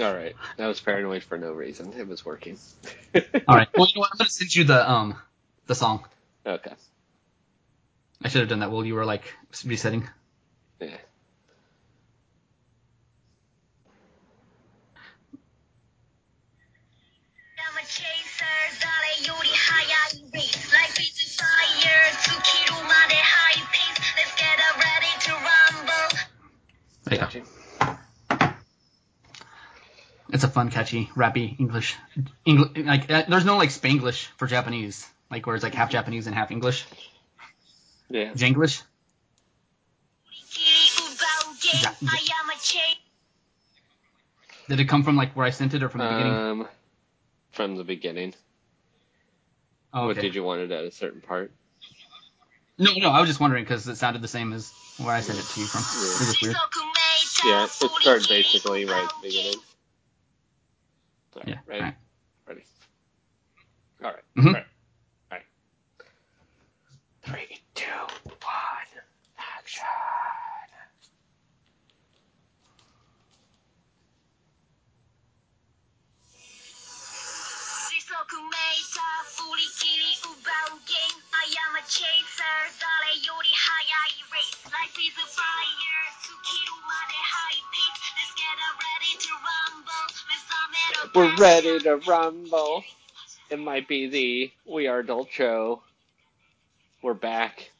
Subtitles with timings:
[0.00, 1.92] All right, I was paranoid for no reason.
[1.92, 2.58] It was working.
[3.14, 3.68] All right.
[3.76, 4.10] Well, you know what?
[4.12, 5.16] I'm gonna send you the um
[5.66, 6.04] the song.
[6.46, 6.72] Okay.
[8.22, 9.22] I should have done that while you were like
[9.64, 10.08] resetting.
[10.80, 10.88] Yeah.
[10.88, 10.98] There
[30.38, 31.96] it's a fun, catchy, rappy English.
[32.44, 36.28] English like uh, there's no like Spanglish for Japanese, like where it's like half Japanese
[36.28, 36.86] and half English.
[38.08, 38.32] Yeah.
[38.34, 38.82] Janglish.
[44.68, 46.68] Did it come from like where I sent it or from the um, beginning?
[47.50, 48.34] From the beginning.
[49.92, 50.06] Oh, okay.
[50.06, 51.50] What did you want it at a certain part?
[52.78, 55.40] No, no, I was just wondering because it sounded the same as where I sent
[55.40, 55.82] it to you from.
[56.42, 59.60] Yeah, it, yeah, it started basically right at the beginning.
[61.33, 61.59] So, Yeah.
[61.65, 61.81] Ready?
[61.81, 61.95] alright.
[62.47, 62.63] Ready.
[64.03, 64.23] All right.
[64.37, 64.47] Mhm.
[64.47, 64.65] All right.
[65.31, 65.45] All right.
[67.23, 67.85] Three, two,
[68.41, 69.03] one,
[69.37, 69.85] action.
[77.89, 80.31] 時速メーター振り切り奪
[80.73, 82.39] う game I am a chaser
[82.79, 85.43] 誰より速い race Life is a fire
[86.23, 87.76] 尽きるまで high pace Let's
[91.14, 92.84] we're ready to rumble.
[93.50, 95.82] It might be the We Are Adult show.
[97.02, 97.70] We're back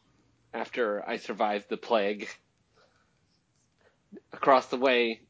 [0.55, 2.29] after I survived the plague.
[4.33, 5.21] Across the way,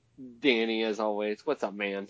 [0.40, 1.44] Danny, as always.
[1.44, 2.08] What's up, man?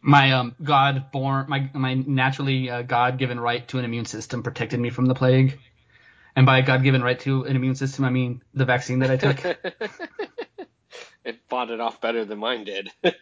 [0.00, 4.42] My um God born my my naturally uh, God given right to an immune system
[4.42, 5.58] protected me from the plague.
[6.36, 9.16] And by God given right to an immune system, I mean the vaccine that I
[9.16, 9.40] took.
[11.28, 12.90] it fought it off better than mine did.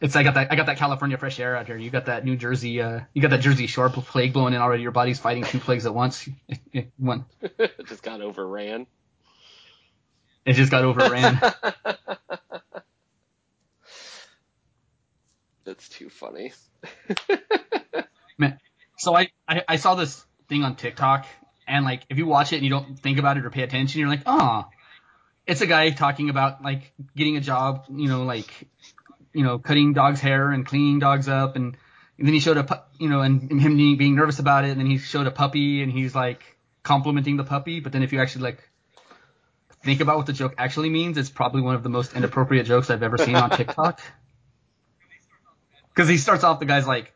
[0.00, 1.76] It's I got that I got that California fresh air out here.
[1.76, 4.84] You got that New Jersey uh you got that Jersey Shore plague blowing in already.
[4.84, 6.28] Your body's fighting two plagues at once.
[6.98, 7.24] One
[7.88, 8.86] just got overran.
[10.46, 11.40] it just got overran.
[15.64, 16.52] That's too funny.
[18.38, 18.56] Man,
[18.98, 21.26] so I, I I saw this thing on TikTok
[21.68, 24.00] and like if you watch it and you don't think about it or pay attention,
[24.00, 24.66] you're like, oh,
[25.46, 28.68] it's a guy talking about like getting a job, you know, like
[29.32, 31.76] you know, cutting dogs' hair and cleaning dogs up, and,
[32.18, 34.64] and then he showed a pu- you know, and, and him being, being nervous about
[34.64, 36.42] it, and then he showed a puppy and he's like
[36.82, 38.68] complimenting the puppy, but then if you actually like
[39.84, 42.90] think about what the joke actually means, it's probably one of the most inappropriate jokes
[42.90, 44.00] I've ever seen on TikTok.
[45.94, 47.12] Because he starts off, the guy's like,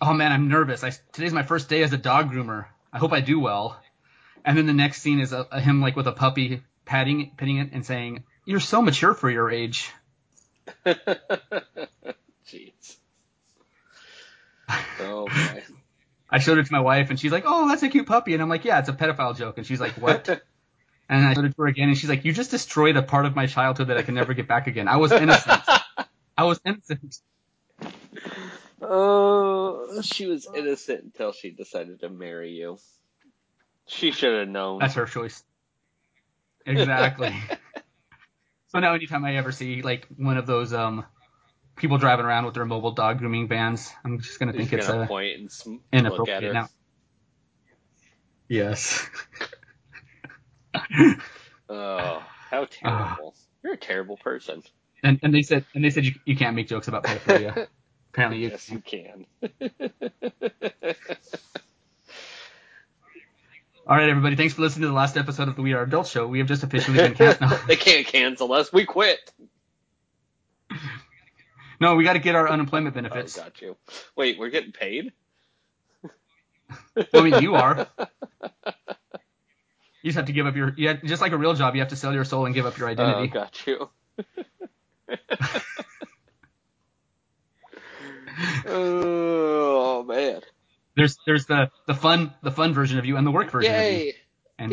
[0.00, 0.82] "Oh man, I'm nervous.
[0.82, 2.64] I, today's my first day as a dog groomer.
[2.90, 3.78] I hope I do well."
[4.44, 7.36] And then the next scene is a, a him like with a puppy patting it,
[7.36, 9.90] petting it, and saying, "You're so mature for your age."
[10.86, 12.96] Jeez.
[15.00, 15.62] Oh boy.
[16.30, 18.42] I showed it to my wife, and she's like, "Oh, that's a cute puppy," and
[18.42, 20.28] I'm like, "Yeah, it's a pedophile joke," and she's like, "What?"
[21.08, 23.26] and I showed it to her again, and she's like, "You just destroyed a part
[23.26, 24.88] of my childhood that I can never get back again.
[24.88, 25.60] I was innocent.
[26.38, 27.18] I was innocent."
[28.80, 32.78] oh, she was innocent until she decided to marry you.
[33.92, 34.78] She should have known.
[34.80, 35.44] That's her choice.
[36.66, 37.34] Exactly.
[38.68, 41.04] so now anytime I ever see like one of those um
[41.76, 44.88] people driving around with their mobile dog grooming bands, I'm just gonna You're think just
[44.88, 46.52] it's gonna a point and sm- look inappropriate at her.
[46.52, 46.68] now.
[48.48, 49.08] Yes.
[51.68, 53.34] Oh, how terrible!
[53.62, 54.62] You're a terrible person.
[55.02, 57.66] and and they said and they said you you can't make jokes about pedophilia.
[58.12, 59.26] Apparently you yes, you can.
[63.86, 64.36] All right, everybody.
[64.36, 66.26] Thanks for listening to the last episode of the We Are Adult Show.
[66.28, 67.50] We have just officially been canceled.
[67.66, 68.72] they can't cancel us.
[68.72, 69.18] We quit.
[71.80, 73.36] no, we got to get our unemployment Oh, benefits.
[73.36, 73.76] got you.
[74.16, 75.12] Wait, we're getting paid?
[77.12, 77.86] I mean, you are.
[80.04, 80.74] You just have to give up your.
[80.76, 82.66] You have, just like a real job, you have to sell your soul and give
[82.66, 83.28] up your Oh, identity.
[83.28, 83.88] got you.
[88.66, 89.01] Uh,
[90.96, 91.02] man!
[91.02, 93.80] There's there's the the fun the fun version of you and the work version of
[93.80, 93.88] you.
[93.88, 94.14] Yay!
[94.58, 94.72] And.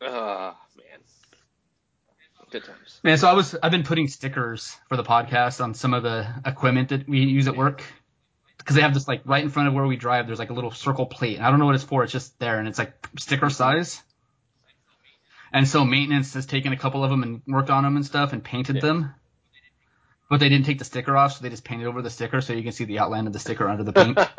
[0.00, 1.00] Oh man!
[2.50, 3.00] Good times.
[3.02, 6.26] man, so I was I've been putting stickers for the podcast on some of the
[6.44, 7.82] equipment that we use at work
[8.58, 10.26] because they have this like right in front of where we drive.
[10.26, 11.36] There's like a little circle plate.
[11.36, 12.02] And I don't know what it's for.
[12.04, 14.02] It's just there and it's like sticker size.
[15.52, 18.32] And so maintenance has taken a couple of them and worked on them and stuff
[18.32, 18.82] and painted Yeah.
[18.82, 19.14] them.
[20.32, 22.54] But they didn't take the sticker off, so they just painted over the sticker so
[22.54, 24.18] you can see the outline of the sticker under the paint.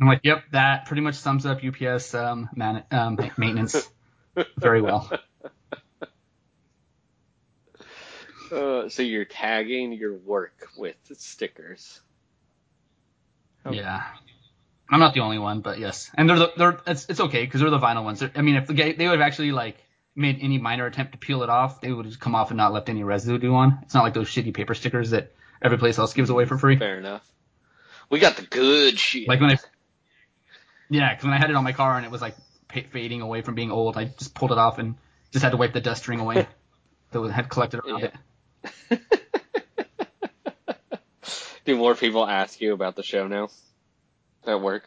[0.00, 3.88] I'm like, yep, that pretty much sums up UPS um, man, um, maintenance
[4.56, 5.08] very well.
[8.50, 12.02] Uh, so you're tagging your work with stickers.
[13.64, 13.72] Oh.
[13.72, 14.02] Yeah.
[14.90, 17.62] I'm not the only one, but yes, and they're the, they're it's, it's okay because
[17.62, 18.20] they're the vinyl ones.
[18.20, 19.78] They're, I mean, if the guy, they would have actually like
[20.14, 22.72] made any minor attempt to peel it off, they would just come off and not
[22.72, 23.78] left any residue on.
[23.82, 26.76] It's not like those shitty paper stickers that every place else gives away for free.
[26.76, 27.26] Fair enough.
[28.10, 29.26] We got the good shit.
[29.26, 29.58] Like when I,
[30.90, 32.34] yeah, because when I had it on my car and it was like
[32.90, 34.96] fading away from being old, I just pulled it off and
[35.30, 36.46] just had to wipe the dust ring away
[37.12, 38.10] that had collected around Yeah.
[38.90, 39.00] it.
[41.64, 43.48] Do more people ask you about the show now?
[44.46, 44.82] At work?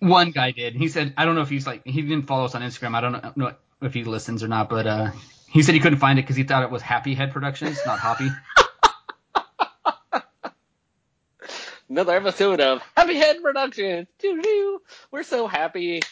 [0.00, 0.74] One guy did.
[0.74, 2.94] He said, I don't know if he's like, he didn't follow us on Instagram.
[2.96, 3.52] I don't know
[3.84, 5.10] if he listens or not, but uh,
[5.50, 7.98] he said he couldn't find it because he thought it was Happy Head Productions, not
[7.98, 8.28] Hoppy.
[11.88, 14.08] Another episode of Happy Head Productions.
[14.18, 14.80] Doo-doo.
[15.10, 16.02] We're so happy.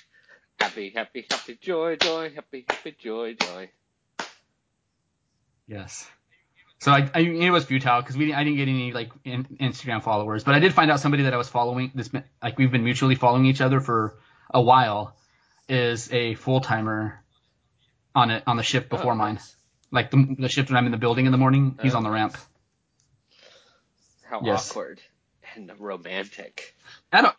[0.60, 3.70] Happy, happy, happy, joy, joy, happy, happy, joy, joy.
[5.66, 6.08] Yes.
[6.78, 10.02] So I, I it was futile because we I didn't get any like in, Instagram
[10.02, 11.92] followers, but I did find out somebody that I was following.
[11.94, 12.10] This
[12.42, 14.18] like we've been mutually following each other for
[14.52, 15.16] a while
[15.68, 17.21] is a full timer
[18.14, 19.34] on it on the shift oh, before Oh, mine.
[19.34, 19.56] nice.
[19.90, 21.94] Like the, the shift when I'm in the building in the morning, oh, he's Oh,
[21.94, 22.36] on the ramp.
[24.22, 24.70] How Yes.
[24.70, 25.00] awkward
[25.56, 26.74] and romantic.
[27.12, 27.36] I don't.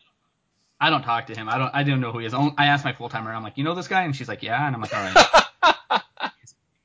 [0.80, 1.50] I don't talk to him.
[1.50, 1.72] I don't.
[1.74, 2.34] I don't know who he is.
[2.34, 3.34] I asked my full timer.
[3.34, 4.66] I'm like, you know this guy, and she's like, yeah.
[4.66, 6.32] And I'm like, all right.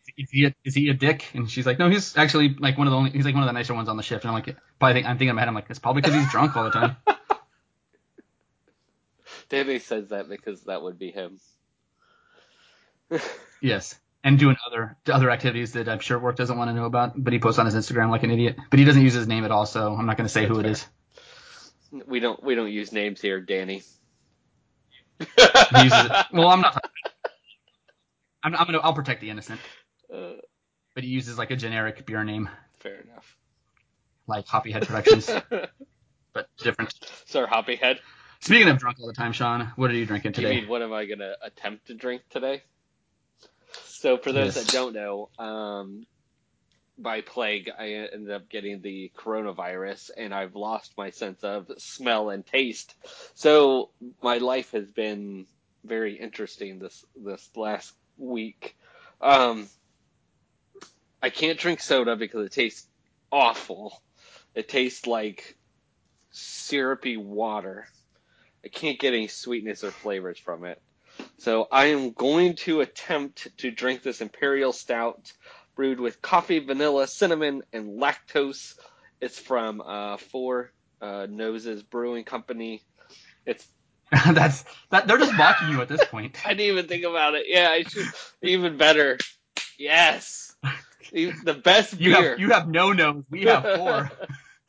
[0.18, 1.26] is he a, is he a dick?
[1.34, 3.10] And she's like, no, he's actually like one of the only.
[3.10, 4.24] He's like one of the nicer ones on the shift.
[4.24, 5.48] And I'm like, probably think I'm thinking in my head.
[5.48, 6.96] I'm like, it's probably because he's drunk all the time.
[9.48, 11.38] Danny says that because that would be him.
[13.60, 13.98] yes.
[14.24, 17.32] And doing other other activities that I'm sure work doesn't want to know about, but
[17.32, 18.56] he posts on his Instagram like an idiot.
[18.68, 20.58] But he doesn't use his name at all, so I'm not going to say who
[20.58, 20.80] it That's
[21.92, 22.04] is.
[22.06, 23.82] We don't we don't use names here, Danny.
[25.20, 26.12] Uses it.
[26.32, 26.84] Well, I'm not.
[28.42, 28.78] I'm, I'm gonna.
[28.78, 29.60] I'll protect the innocent.
[30.12, 30.32] Uh,
[30.94, 32.48] But he uses like a generic beer name,
[32.80, 33.36] fair enough.
[34.26, 35.30] like Hoppy Head Productions,
[36.32, 36.92] but different.
[37.26, 38.00] Sir Hoppy Head.
[38.40, 40.60] Speaking of drunk all the time, Sean, what are you drinking Do you today?
[40.60, 42.62] mean what am I gonna attempt to drink today?
[44.00, 44.54] So for those Yes.
[44.54, 46.06] that don't know, um,
[46.98, 52.30] by plague, I ended up getting the coronavirus, and I've lost my sense of smell
[52.30, 52.94] and taste.
[53.34, 53.90] So
[54.22, 55.46] my life has been
[55.84, 58.76] very interesting this this last week.
[59.20, 59.68] Um,
[61.20, 62.86] I can't drink soda because it tastes
[63.32, 64.00] awful.
[64.54, 65.56] It tastes like
[66.30, 67.86] syrupy water.
[68.64, 70.80] I can't get any sweetness or flavors from it.
[71.38, 75.32] So I am going to attempt to drink this imperial stout
[75.76, 78.74] brewed with coffee, vanilla, cinnamon, and lactose.
[79.20, 82.82] It's from uh, Four uh, Noses Brewing Company.
[83.46, 83.66] It's
[84.26, 85.06] That's that.
[85.06, 86.36] They're just mocking you at this point.
[86.46, 87.44] I didn't even think about it.
[87.46, 88.06] Yeah, I should
[88.42, 89.18] even better.
[89.78, 90.56] Yes,
[91.12, 92.30] the best You beer.
[92.30, 93.24] have you have no nose.
[93.30, 94.10] We have four.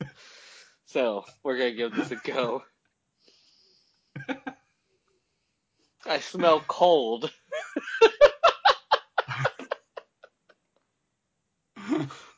[0.86, 2.62] so we're gonna give this a go.
[6.10, 7.32] I smell cold.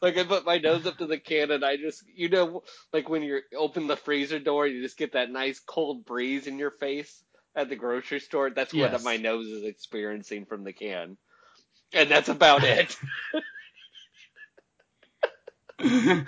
[0.03, 3.09] like I put my nose up to the can and I just, you know, like
[3.09, 6.71] when you open the freezer door, you just get that nice cold breeze in your
[6.73, 7.25] face
[7.57, 8.51] at the grocery store.
[8.51, 8.77] That's Yes.
[8.77, 11.17] what my nose is experiencing from the can,
[11.95, 12.97] and that's about it.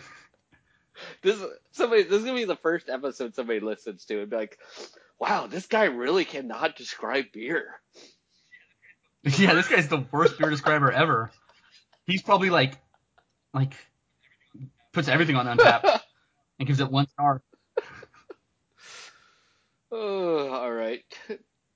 [1.22, 1.40] This
[1.72, 4.58] somebody this is gonna be the first episode somebody listens to and be like,
[5.18, 7.80] "Wow, this guy really cannot describe beer."
[9.38, 11.30] yeah, this guy's the worst beer describer ever.
[12.06, 12.76] He's probably like,
[13.54, 13.72] like,
[14.92, 16.00] puts everything on Untappd
[16.58, 17.42] and gives it one star.
[19.92, 21.02] oh, all right.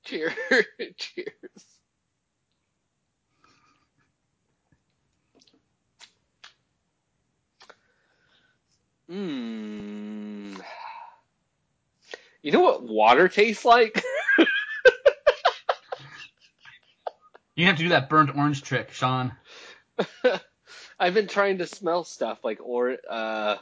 [0.04, 0.34] Cheers.
[0.96, 1.32] Cheers.
[9.10, 10.60] Mmm.
[12.48, 14.02] You know what water tastes like?
[17.54, 19.32] You have to do that burnt orange trick, Sean.
[20.98, 23.56] I've been trying to smell stuff like or uh,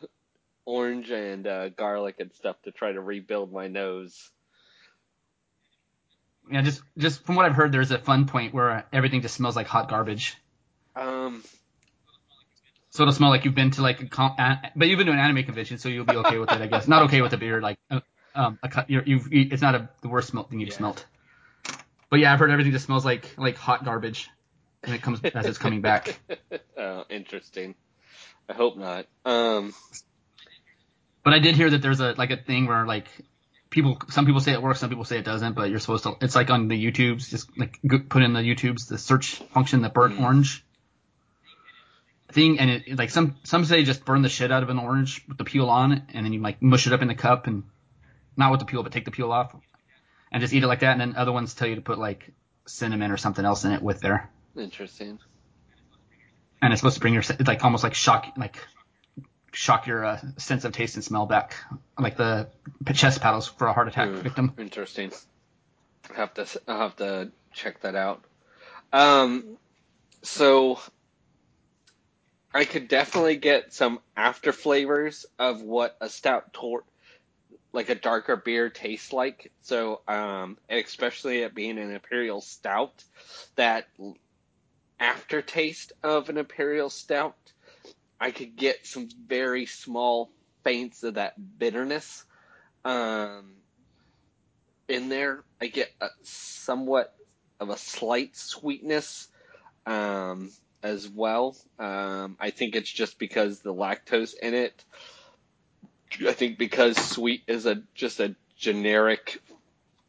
[0.67, 4.31] orange and uh, garlic and stuff to try to rebuild my nose.
[6.51, 9.57] Yeah, just just from what I've heard, there's a fun point where everything just smells
[9.57, 10.37] like hot garbage.
[10.95, 11.43] Um,
[12.91, 15.19] So it'll smell like you've been to like a a- but you've been to an
[15.19, 16.87] anime convention, so you'll be okay with it, I guess.
[16.87, 18.01] Not okay with the beer, like uh,
[18.37, 20.77] um, a, cut- you're, you've you, it's not a, the worst smell thing you've Yeah.
[20.77, 21.05] smelt.
[22.11, 24.29] But yeah, I've heard everything just smells like like hot garbage,
[24.85, 26.19] and it comes as it's coming back.
[26.79, 27.75] oh, interesting.
[28.49, 29.07] I hope not.
[29.25, 29.75] Um,
[31.25, 33.09] But I did hear that there's a like a thing where like
[33.71, 36.15] people some people say it works, some people say it doesn't, but you're supposed to.
[36.21, 39.89] It's like on the YouTubes, just like put in the YouTubes the search function, the
[39.89, 40.23] burnt Mm.
[40.23, 40.65] orange
[42.31, 45.25] thing, and it like some some say just burn the shit out of an orange
[45.29, 47.49] with the peel on, it, and then you like mush it up in the cup
[47.49, 47.65] and
[48.37, 49.55] not with the peel, but take the peel off
[50.33, 50.93] and just eat it like that.
[50.93, 52.31] And then other ones tell you to put like
[52.67, 55.19] cinnamon or something else in it with there, Interesting.
[56.63, 58.57] and it's supposed to bring your it's like almost like shock like
[59.53, 61.57] shock your uh, sense of taste and smell back,
[61.99, 62.51] like the
[62.95, 64.53] chest paddles for a heart attack Hmm, victim.
[64.59, 65.13] Interesting.
[66.11, 68.23] I'll have to I'll have to check that out.
[68.93, 69.57] Um,
[70.23, 70.79] so
[72.53, 76.85] I could definitely get some after flavors of what a stout tort
[77.73, 79.53] like a darker beer tastes like.
[79.63, 83.05] So um, especially it being an imperial stout,
[83.57, 83.87] that
[84.99, 87.37] aftertaste of an imperial stout,
[88.21, 90.31] I could get some very small
[90.65, 92.25] feints of that bitterness.
[92.85, 93.57] Um,
[94.89, 95.45] in there.
[95.61, 97.15] I get a, somewhat
[97.61, 99.29] of a slight sweetness
[99.87, 100.51] um,
[100.83, 101.57] as well.
[101.79, 104.85] Um, I think it's just because the lactose in it.
[106.27, 109.41] I think because sweet is a just a generic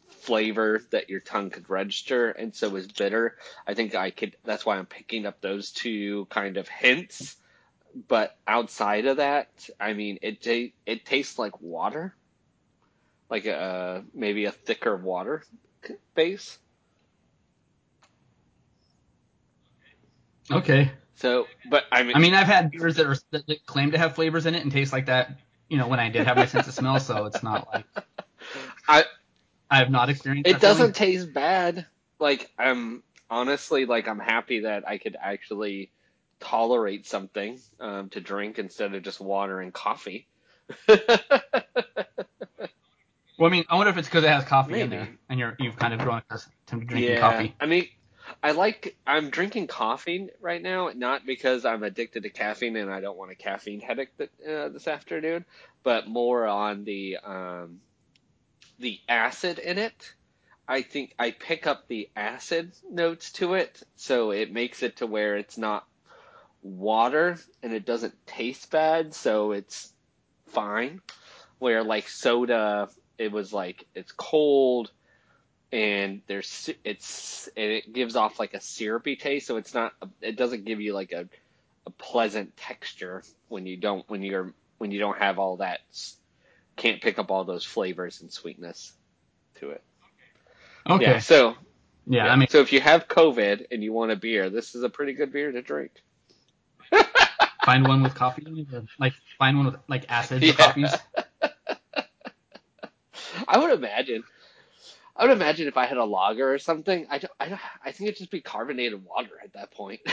[0.10, 3.36] flavor that your tongue could register, and so is bitter.
[3.66, 4.36] I think I could.
[4.44, 7.36] That's why I'm picking up those two kind of hints.
[8.08, 9.50] But outside of that,
[9.80, 12.14] I mean, it ta- it tastes like water
[13.30, 15.44] like a maybe a thicker water
[16.16, 16.58] base.
[20.50, 20.92] Okay.
[21.16, 23.98] So, but I mean, I mean, I've had beers that are that, that claim to
[23.98, 25.32] have flavors in it and taste like that.
[25.70, 27.86] You know, when I did have my sense of smell, so it's not like
[28.88, 29.04] I
[29.70, 30.50] I have not experienced.
[30.50, 31.14] it doesn't feeling.
[31.14, 31.86] taste bad.
[32.20, 35.92] Like I'm honestly like I'm happy that I could actually
[36.40, 40.28] tolerate something um, to drink instead of just water and coffee.
[43.38, 45.56] Well, I mean, I wonder if it's because it has coffee in there, and you're
[45.60, 47.56] you've kind of grown accustomed to drinking coffee.
[47.60, 47.88] I mean,
[48.44, 53.02] I like I'm drinking coffee right now, not because I'm addicted to caffeine and I
[53.02, 55.46] don't want a caffeine headache that, uh, this afternoon,
[55.84, 57.82] but more on the um,
[58.80, 60.14] the acid in it.
[60.68, 65.08] I think I pick up the acid notes to it, so it makes it to
[65.08, 65.88] where it's not
[66.62, 69.92] water and it doesn't taste bad, so it's
[70.50, 71.02] fine.
[71.60, 74.92] Where like soda, it was like it's cold
[75.72, 80.38] and there's it's and it gives off like a syrupy taste, so it's not it
[80.38, 81.28] doesn't give you like a
[81.86, 85.80] a pleasant texture when you don't when you're when you don't have all that
[86.78, 88.94] can't pick up all those flavors and sweetness
[89.56, 89.84] to it.
[90.90, 91.04] Okay.
[91.04, 91.20] Yeah.
[91.20, 91.56] So
[92.06, 94.84] Yeah, I mean, so if you have COVID and you want a beer, this is
[94.84, 95.92] a pretty good beer to drink.
[97.66, 100.52] find one with coffee, in it, or, like find one with like acids Yeah.
[100.52, 100.94] or coffees.
[103.48, 104.24] I would imagine.
[105.18, 107.92] I would imagine if I had a lager or something, I, don't, I, don't, I
[107.92, 110.02] think it'd just be carbonated water at that point.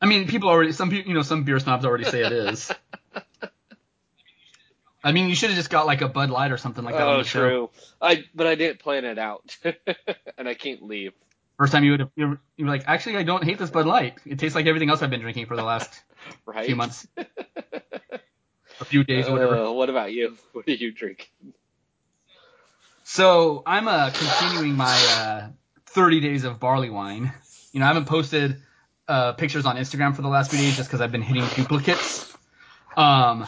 [0.00, 2.70] I mean, people already some people, you know, some beer snobs already say it is.
[5.04, 7.06] I mean, you should have just got like a Bud Light or something like that
[7.06, 7.40] on oh, the show.
[7.40, 7.70] true.
[8.02, 9.56] I but I didn't plan it out,
[10.38, 11.12] and I can't leave.
[11.58, 14.18] First time you would have, you were like, actually, I don't hate this Bud Light.
[14.26, 16.02] It tastes like everything else I've been drinking for the last
[16.46, 16.66] Right?
[16.66, 19.56] few months, a few days, or whatever.
[19.56, 20.36] Uh, what about you?
[20.52, 21.30] What do you drink?
[23.04, 25.48] So I'm uh, continuing my uh,
[25.86, 27.32] 30 days of barley wine.
[27.72, 28.62] You know, I haven't posted
[29.06, 32.34] uh, pictures on Instagram for the last few days just because I've been hitting duplicates.
[32.96, 33.46] Um,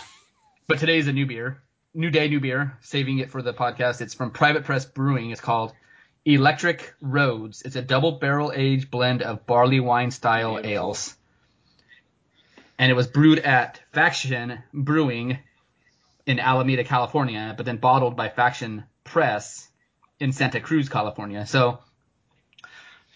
[0.69, 1.63] but today's a new beer,
[1.95, 2.77] new day, new beer.
[2.83, 4.03] Saving it for the podcast.
[4.03, 5.31] It's from Private Press Brewing.
[5.31, 5.73] It's called
[6.27, 7.63] Electric Roads.
[7.63, 10.71] It's a double barrel aged blend of barley wine style Beautiful.
[10.71, 11.17] ales.
[12.79, 15.39] And it was brewed at Faction Brewing
[16.27, 19.69] in Alameda, California, but then bottled by Faction Press
[20.21, 21.47] in Santa Cruz, California.
[21.47, 21.79] So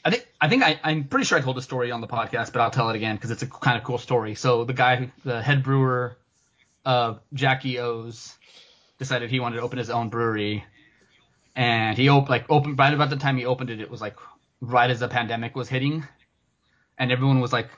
[0.05, 2.53] I think I think I, I'm pretty sure I told the story on the podcast,
[2.53, 4.35] but I'll tell it again because it's a kind of cool story.
[4.35, 6.17] So the guy, the head brewer
[6.85, 8.35] of Jackie O's,
[8.99, 10.65] decided he wanted to open his own brewery,
[11.55, 14.17] and he op- like opened right about the time he opened it, it was like
[14.61, 16.07] right as the pandemic was hitting,
[16.99, 17.69] and everyone was like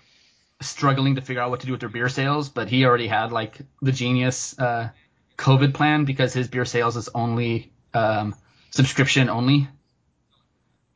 [0.60, 3.32] struggling to figure out what to do with their beer sales, but he already had
[3.32, 4.90] like the genius uh,
[5.36, 8.34] COVID plan because his beer sales is only um,
[8.70, 9.68] subscription only.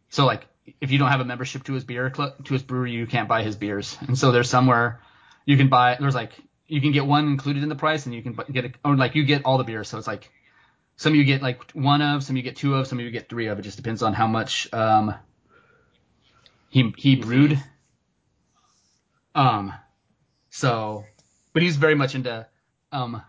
[0.08, 0.46] So like
[0.80, 3.28] if you don't have a membership to his beer club to his brewery, you can't
[3.28, 3.96] buy his beers.
[4.06, 5.00] And so there's somewhere
[5.44, 5.96] you can buy.
[5.98, 6.32] There's like
[6.66, 9.14] you can get one included in the price, and you can get a, or like
[9.14, 9.88] you get all the beers.
[9.88, 10.30] So it's like
[10.96, 13.46] some you get like one of, some you get two of, some you get three
[13.46, 13.58] of.
[13.58, 15.14] It just depends on how much um,
[16.68, 17.62] he he brewed.
[19.34, 19.72] Um,
[20.50, 21.04] so,
[21.52, 22.46] but he's very much into
[22.90, 23.22] um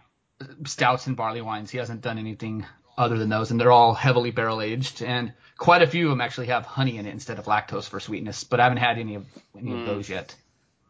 [0.66, 1.70] stouts and barley wines.
[1.70, 2.66] He hasn't done anything
[2.98, 6.22] other than those, and they're all heavily barrel aged, and quite a few of them
[6.22, 8.44] actually have honey in it instead of lactose for sweetness.
[8.44, 9.26] But I haven't had any of
[9.58, 9.86] any of Mm.
[9.86, 10.36] those yet.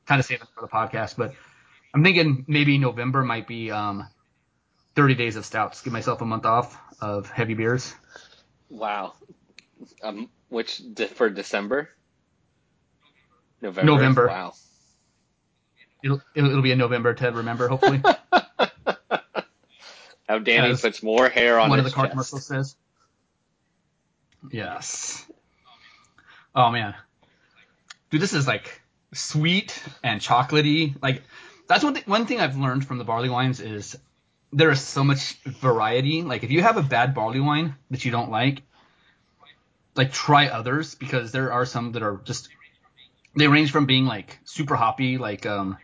[0.06, 1.34] Kind of saving for the podcast, but
[1.94, 4.08] I'm thinking maybe November might be um,
[4.96, 5.82] 30 days of stouts.
[5.82, 7.94] Give myself a month off of heavy beers.
[8.70, 9.14] Wow.
[10.02, 10.82] Um, which
[11.16, 11.90] for December?
[13.62, 13.92] November.
[13.92, 14.28] November.
[14.28, 14.54] Wow.
[16.04, 18.02] It'll, it'll, it'll be in November to remember, hopefully.
[20.27, 22.75] How Danny As puts more hair on one of the car commercials says.
[24.51, 25.25] Yes.
[26.55, 26.96] Oh man,
[28.10, 28.81] dude, this is like
[29.13, 30.96] sweet and chocolatey.
[31.01, 31.24] Like
[31.67, 32.03] that's one thing.
[32.05, 33.96] One thing I've learned from the barley wines is
[34.51, 36.24] there is so much variety.
[36.24, 38.63] Like if you have a bad barley wine that you don't like,
[39.96, 42.50] like try others because there are some that are just
[43.36, 45.77] they range from being like super hoppy, like um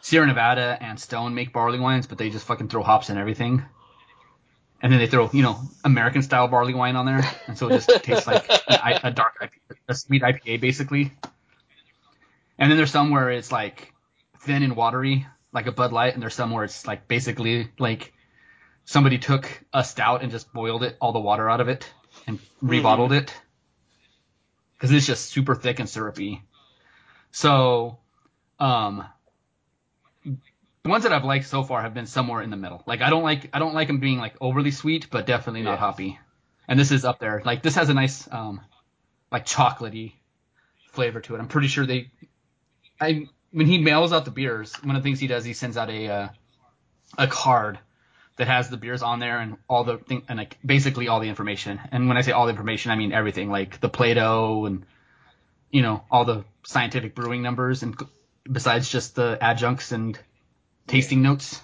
[0.00, 3.62] Sierra Nevada and Stone make barley wines, but they just fucking throw hops in everything.
[4.82, 7.80] And then they throw, you know, American style barley wine on there, and so it
[7.80, 11.12] just tastes like an a dark IPA, a sweet IPA basically.
[12.58, 13.92] And then there's some where it's like
[14.40, 18.14] thin and watery, like a Bud Light, and there's some where it's like basically like
[18.84, 21.92] somebody took a stout and just boiled it, all the water out of it,
[22.26, 23.34] and rebottled it,
[24.74, 26.42] because it's just super thick and syrupy.
[27.32, 27.98] So,
[28.58, 29.04] um,
[30.82, 32.82] the ones that I've liked so far have been somewhere in the middle.
[32.86, 35.72] Like I don't like I don't like them being like overly sweet, but definitely not
[35.72, 35.76] Yeah.
[35.76, 36.18] hoppy.
[36.68, 37.42] And this is up there.
[37.44, 38.60] Like this has a nice um
[39.30, 40.12] like chocolatey
[40.92, 41.38] flavor to it.
[41.38, 42.10] I'm pretty sure they
[43.00, 45.76] I when he mails out the beers, one of the things he does he sends
[45.76, 46.28] out a uh,
[47.18, 47.78] a card
[48.36, 51.28] that has the beers on there and all the thing and like basically all the
[51.28, 51.78] information.
[51.92, 54.86] And when I say all the information, I mean everything like the Plato and
[55.70, 57.96] you know all the scientific brewing numbers and
[58.50, 60.18] besides just the adjuncts and
[60.90, 61.60] tasting notes.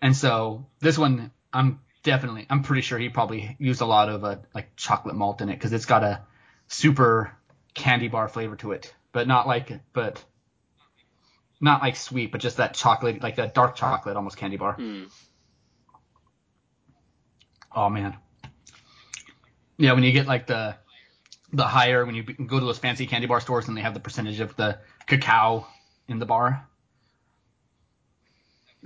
[0.00, 4.24] And so this one, I'm definitely, I'm pretty sure he probably used a lot of
[4.24, 6.22] uh, like chocolate malt in it because it's got a
[6.68, 7.36] super
[7.74, 10.24] candy bar flavor to it, but not like, but
[11.60, 14.72] not like sweet, but just that chocolate, like that dark chocolate, almost candy bar.
[14.72, 15.04] Hmm.
[17.76, 18.16] Oh man.
[19.76, 20.76] Yeah, when you get like the
[21.52, 24.00] the higher when you go to those fancy candy bar stores and they have the
[24.00, 25.66] percentage of the cacao
[26.08, 26.66] in the bar.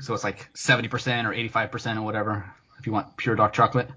[0.01, 0.91] So it's like 70%
[1.25, 3.89] or 85% or whatever if you want pure dark chocolate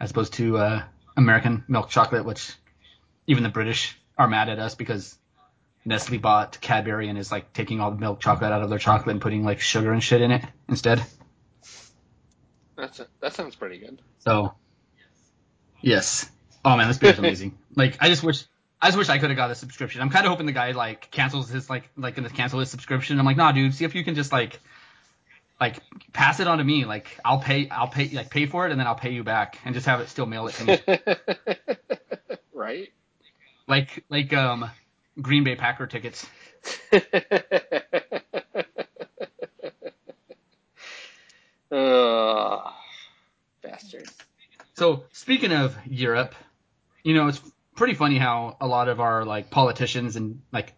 [0.00, 0.82] as opposed to uh,
[1.16, 2.54] American milk chocolate which
[3.26, 5.16] even the British are mad at us because
[5.84, 9.12] Nestle bought Cadbury and is like taking all the milk chocolate out of their chocolate
[9.12, 11.04] and putting like sugar and shit in it instead.
[12.76, 14.00] That's that sounds pretty good.
[14.20, 14.54] So,
[15.80, 16.30] yes.
[16.64, 17.58] Oh man, this beer is amazing.
[17.76, 18.44] like, I just wish,
[18.80, 20.00] I just wish I could have got a subscription.
[20.00, 23.18] I'm kind of hoping the guy like cancels his like, like gonna cancel his subscription.
[23.18, 24.60] I'm like, nah, dude, see if you can just like,
[25.60, 25.78] like
[26.12, 26.84] pass it on to me.
[26.84, 29.58] Like, I'll pay, I'll pay, like pay for it, and then I'll pay you back,
[29.64, 30.78] and just have it still mail it to me.
[32.54, 32.88] right?
[33.66, 34.70] like, like um,
[35.20, 36.26] Green Bay Packer tickets.
[41.72, 42.72] Ugh.
[43.62, 44.08] bastard.
[44.74, 46.34] So speaking of Europe,
[47.02, 47.40] you know, it's
[47.74, 50.74] pretty funny how a lot of our like politicians and like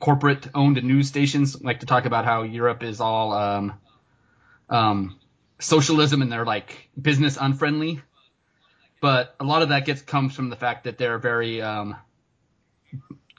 [0.00, 3.74] corporate owned news stations like to talk about how Europe is all um,
[4.72, 5.18] um,
[5.60, 8.00] socialism and they're like business unfriendly.
[9.00, 11.96] But a lot of that gets comes from the fact that they're very um,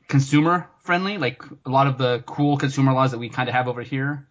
[0.08, 1.18] consumer friendly.
[1.18, 4.28] Like a lot of the cool consumer laws that we kind of have over here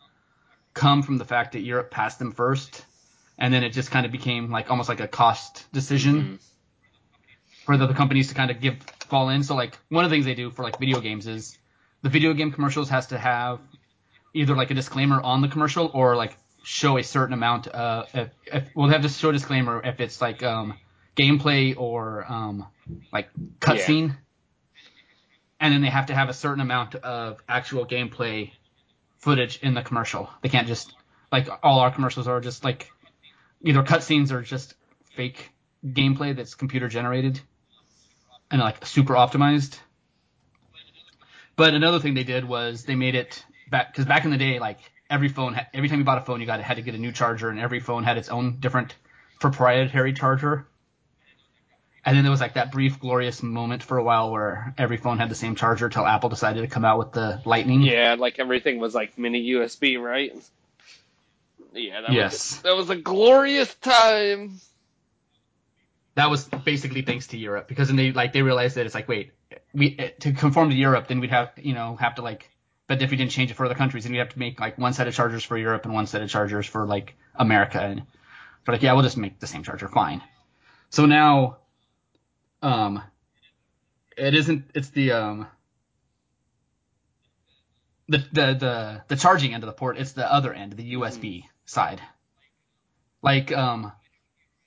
[0.74, 2.84] come from the fact that Europe passed them first,
[3.38, 6.38] and then it just kind of became like almost like a cost decision Mhm.
[7.64, 8.76] for the, the companies to kind of give
[9.08, 9.42] fall in.
[9.42, 11.58] So like one of the things they do for like video games is
[12.02, 13.60] the video game commercials has to have
[14.34, 18.28] either like a disclaimer on the commercial or like show a certain amount uh if,
[18.46, 20.74] if well they have to show a disclaimer if it's like um
[21.16, 22.66] gameplay or um
[23.12, 23.28] like
[23.60, 24.16] cutscene.
[25.60, 28.50] And then they have to have a certain amount of actual gameplay
[29.18, 30.28] footage in the commercial.
[30.42, 30.92] They can't just
[31.30, 32.90] like all our commercials are just like
[33.64, 34.74] either cutscenes or just
[35.14, 35.50] fake
[35.86, 37.40] gameplay that's computer generated
[38.50, 39.78] and like super optimized.
[41.56, 44.58] But another thing they did was they made it back because back in the day,
[44.58, 44.78] like
[45.12, 47.12] every phone, every time you bought a phone, you got had to get a new
[47.12, 48.96] charger, and every phone had its own different
[49.38, 50.66] proprietary charger.
[52.04, 55.18] And then there was like that brief glorious moment for a while where every phone
[55.18, 57.82] had the same charger till Apple decided to come out with the Lightning.
[57.82, 60.32] Yeah, like everything was like mini USB, right?
[61.74, 62.32] Yeah, that Yes.
[62.54, 64.60] was that was a glorious time.
[66.16, 69.08] that was basically thanks to Europe because then they like they realized that it's like
[69.08, 69.32] wait
[69.72, 72.50] we to conform to Europe then we'd have you know have to like
[72.92, 74.76] but if you didn't change it for other countries, then you have to make like
[74.76, 77.80] one set of chargers for Europe and one set of chargers for like America.
[77.80, 78.02] And
[78.66, 80.20] they're like, yeah, we'll just make the same charger, fine.
[80.90, 81.56] So now,
[82.60, 83.02] um,
[84.14, 84.72] it isn't.
[84.74, 85.46] It's the um,
[88.10, 89.96] the the the the charging end of the port.
[89.96, 92.02] It's the other end, the USB side.
[93.22, 93.90] Like um,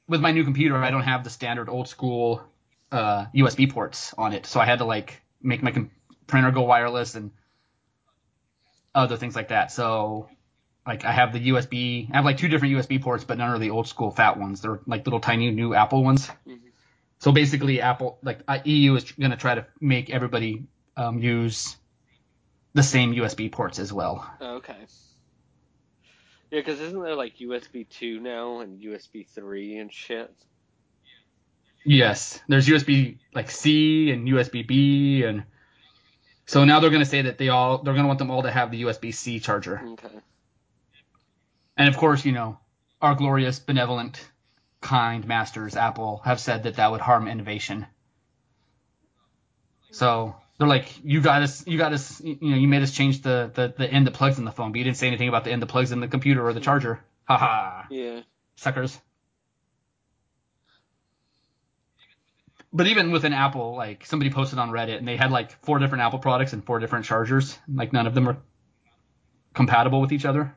[0.07, 2.41] with my new computer, I don't have the standard old school
[2.91, 5.91] uh, USB ports on it, so I had to like make my com-
[6.25, 7.29] printer go wireless and
[8.95, 9.71] other things like that.
[9.71, 10.29] So
[10.87, 13.59] like I have the USB, I have like two different USB ports, but none are
[13.59, 14.61] the old school fat ones.
[14.61, 16.27] They're like little tiny new Apple ones.
[16.47, 16.59] Mhm.
[17.19, 20.65] So basically, Apple like EU is going to try to make everybody
[20.97, 21.75] um, use
[22.73, 24.29] the same USB ports as well.
[24.41, 24.85] Okay.
[26.51, 30.31] Yeah, because isn't there like USB two now and USB three and shit?
[31.83, 35.43] Yes, there's USB like C and USB B, and
[36.45, 38.43] so now they're going to say that they all they're going to want them all
[38.43, 39.81] to have the USB C charger.
[39.93, 40.07] Okay.
[41.77, 42.57] And of course, you know,
[43.01, 44.25] our glorious, benevolent,
[44.81, 47.85] kind masters, Apple, have said that that would harm innovation.
[49.91, 53.21] So they're like, you got us, you got us, you know, you made us change
[53.21, 55.43] the, the, the end that plugs in the phone, but you didn't say anything about
[55.43, 56.99] the end that plugs in the computer or the charger.
[57.25, 58.21] Haha, Yeah.
[58.55, 58.97] suckers.
[62.75, 65.79] But even with an Apple, like somebody posted on Reddit and they had like four
[65.79, 67.57] different Apple products and four different chargers.
[67.73, 68.37] Like none of them are
[69.53, 70.53] compatible with each other.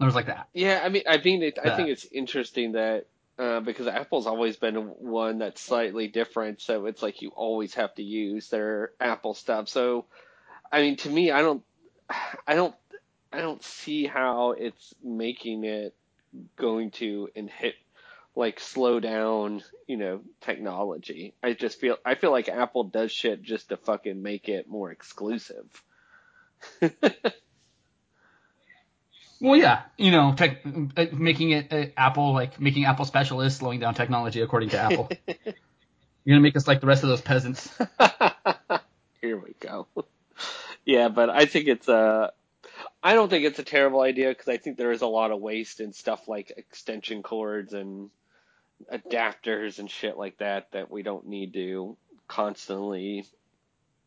[0.00, 0.48] There was like that.
[0.52, 3.06] Yeah, I mean, I mean, it, I think it's interesting that
[3.38, 7.94] uh, because Apple's always been one that's slightly different, so it's like you always have
[7.94, 9.68] to use their Apple stuff.
[9.68, 10.06] So,
[10.72, 11.62] I mean, to me, I don't,
[12.46, 12.74] I don't,
[13.32, 15.94] I don't see how it's making it
[16.56, 17.76] going to inhibit,
[18.34, 21.34] like, slow down, you know, technology.
[21.42, 24.90] I just feel, I feel like Apple does shit just to fucking make it more
[24.90, 25.66] exclusive.
[29.42, 30.64] Well, yeah, you know, tech,
[30.96, 34.78] uh, making it uh, Apple, like making Apple special is slowing down technology according to
[34.78, 35.10] Apple.
[35.26, 37.68] You're gonna make us like the rest of those peasants.
[39.20, 39.88] Here we go.
[40.84, 42.32] Yeah, but I think it's a.
[43.02, 45.40] I don't think it's a terrible idea because I think there is a lot of
[45.40, 48.10] waste in stuff like extension cords and
[48.92, 51.96] adapters and shit like that that we don't need to
[52.28, 53.26] constantly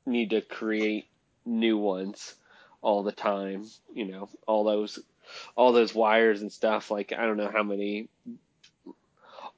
[0.05, 1.07] need to create
[1.45, 2.35] new ones
[2.81, 3.65] all the time.
[3.93, 4.99] You know, all those
[5.55, 6.91] all those wires and stuff.
[6.91, 8.09] Like I don't know how many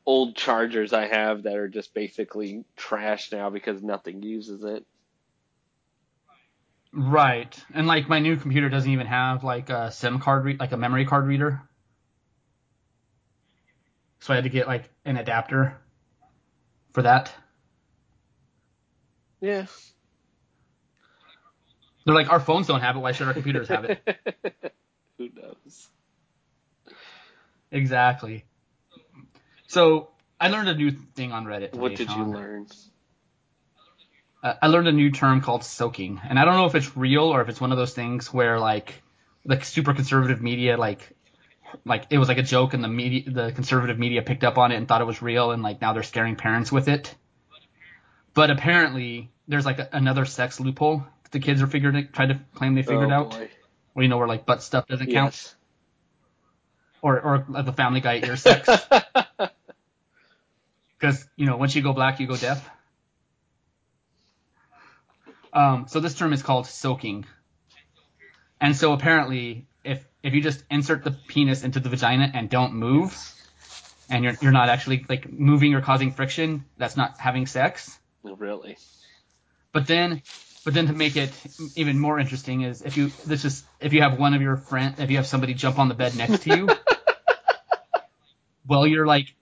[0.06, 4.86] old chargers I have that are just basically trash now because nothing uses it.
[6.94, 10.72] Right, and like my new computer doesn't even have like a SIM card, re- like
[10.72, 11.62] a memory card reader.
[14.20, 15.78] So I had to get like an adapter
[16.94, 17.32] for that.
[19.42, 19.66] Yeah.
[22.06, 23.00] They're like, our phones don't have it.
[23.00, 24.00] Why should our computers have it?
[25.18, 25.90] Who knows?
[27.72, 28.46] exactly.
[29.68, 31.72] So I learned a new thing on Reddit.
[31.72, 32.68] Today, What did you learn?
[34.44, 37.24] uh, I learned a new term called soaking, and I don't know if it's real
[37.24, 39.02] or if it's one of those things where like
[39.46, 41.17] the super conservative media like
[41.86, 44.72] like it was like a joke and the media the conservative media picked up on
[44.72, 47.14] it and thought it was real and like now they're scaring parents with it.
[48.34, 52.40] But apparently there's like a, another sex loophole that the kids are figured tried to
[52.56, 53.32] claim they figured oh, out.
[53.32, 53.50] Boy.
[53.94, 55.56] Where you know where like butt stuff doesn't count
[57.02, 58.70] or or like the Family Guy ear sex
[61.00, 62.70] because you know once you go black you go deaf.
[65.54, 67.26] Um, so this term is called soaking,
[68.62, 69.67] and so apparently
[70.28, 73.18] if you just insert the penis into the vagina and don't move,
[74.10, 77.98] and you're you're not actually like moving or causing friction, that's not having sex.
[78.24, 78.78] really?
[79.72, 80.22] But then,
[80.66, 81.30] but then to make it
[81.76, 84.96] even more interesting is if you this is if you have one of your friend
[84.98, 86.68] if you have somebody jump on the bed next to you,
[88.66, 89.34] while you're like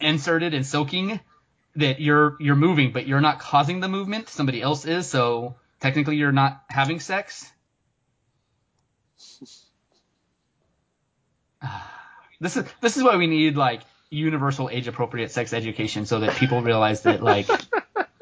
[0.00, 1.18] inserted and soaking,
[1.76, 4.28] that you're you're moving, but you're not causing the movement.
[4.28, 7.50] Somebody else is, so technically you're not having sex.
[12.42, 16.36] This is this is why we need like universal age appropriate sex education so that
[16.36, 17.46] people realize that like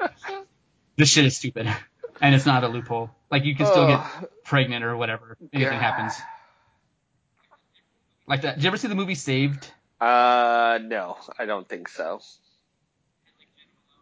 [0.97, 1.67] this shit is stupid
[2.21, 3.11] and it's not a loophole.
[3.31, 5.37] Like you can still get Oh, pregnant or whatever.
[5.39, 5.81] If anything God.
[5.81, 6.13] happens.
[8.27, 8.55] Like that.
[8.55, 9.71] Did you ever see the movie Saved?
[10.01, 12.19] Uh, no, I don't think so.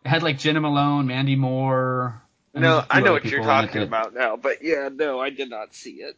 [0.03, 2.21] It had like Jena Malone, Mandy Moore.
[2.53, 4.63] No, there's a few I know what you're people in it talking about now, but
[4.63, 6.17] yeah, no, I did not see it.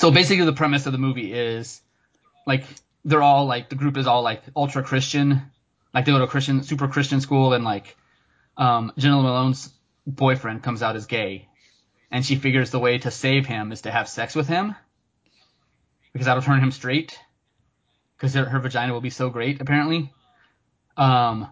[0.00, 1.80] So basically, the premise of the movie is
[2.46, 2.64] like
[3.04, 5.42] they're all like the group is all like ultra Christian,
[5.92, 7.96] like they go to Christian, super Christian school, and like
[8.56, 9.72] um, Jena Malone's
[10.06, 11.48] boyfriend comes out as gay,
[12.10, 14.74] and she figures the way to save him is to have sex with him
[16.12, 17.18] because that'll turn him straight
[18.16, 20.12] because her, her vagina will be so great apparently.
[20.96, 21.48] Um,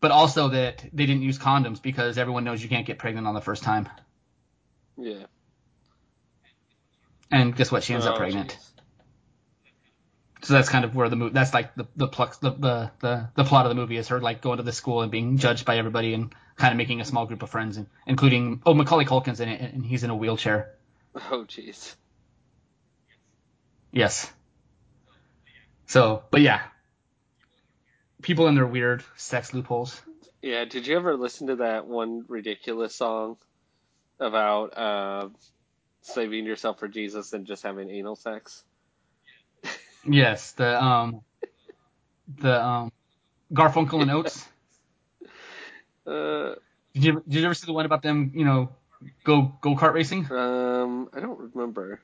[0.00, 3.34] but also that they didn't use condoms because everyone knows you can't get pregnant on
[3.34, 3.88] the first time.
[4.98, 5.24] Yeah.
[7.30, 7.82] And guess what?
[7.82, 8.50] She ends up Oh, pregnant.
[8.58, 8.70] jeez.
[10.46, 11.32] So that's kind of where the movie.
[11.32, 14.20] That's like the the, plux, the the the the plot of the movie is her
[14.20, 17.04] like going to the school and being judged by everybody and kind of making a
[17.04, 20.16] small group of friends, and, including oh Macaulay Culkin's in it and he's in a
[20.16, 20.74] wheelchair.
[21.14, 21.94] Oh, jeez.
[23.90, 24.30] Yes.
[25.86, 26.60] So, but yeah,
[28.22, 30.00] people in their weird sex loopholes.
[30.42, 33.36] Yeah, did you ever listen to that one ridiculous song
[34.20, 35.28] about uh,
[36.04, 38.64] saving yourself for Jesus and just having anal sex?
[40.06, 41.22] Yes, the um,
[42.28, 42.92] the um,
[43.52, 44.46] Garfunkel and Oates.
[46.06, 46.54] Uh,
[46.94, 48.32] Did you did you ever see the one about them?
[48.34, 48.68] You know,
[49.24, 50.30] go go kart racing.
[50.30, 52.00] um, I don't remember.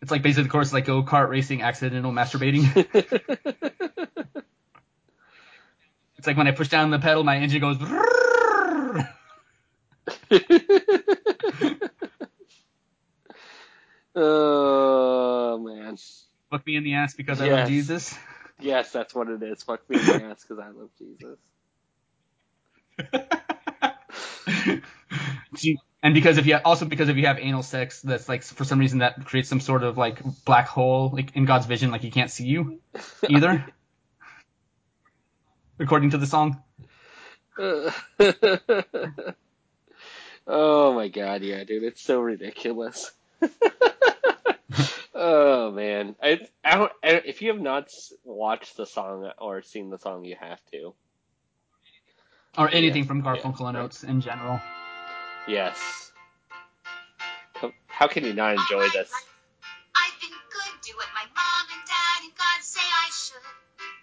[0.00, 2.64] It's like basically the course like go kart racing, accidental masturbating.
[6.18, 7.78] It's like when I push down the pedal, my engine goes.
[14.20, 15.96] oh man,
[16.50, 18.16] Fuck me in the ass because I love Jesus.
[18.60, 19.62] yes, that's what it is.
[19.62, 21.38] Fuck me in the ass because I love Jesus.
[25.56, 28.64] See, and because if you also because if you have anal sex, that's like for
[28.64, 32.00] some reason that creates some sort of like black hole like in God's vision, like
[32.00, 32.80] he can't see you
[33.28, 33.66] either.
[35.80, 36.60] According to the song.
[37.58, 37.92] oh
[40.94, 43.10] my god, yeah, dude, it's so ridiculous.
[45.14, 46.92] oh man, I, I don't.
[47.04, 47.90] I, if you have not
[48.24, 50.94] watched the song or seen the song, you have to.
[52.58, 53.76] Or anything Yeah, from yeah, Garfunkel and.
[53.78, 54.60] Oates in general.
[55.48, 56.12] Yes.
[57.54, 59.10] How- How can you not enjoy this?
[59.94, 63.42] I've been good, do what my mom and dad and God say I should.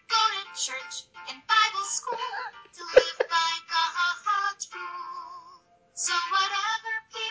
[0.10, 2.18] Go to church and Bible school
[2.76, 5.62] to live by God's rule.
[5.96, 6.85] So whatever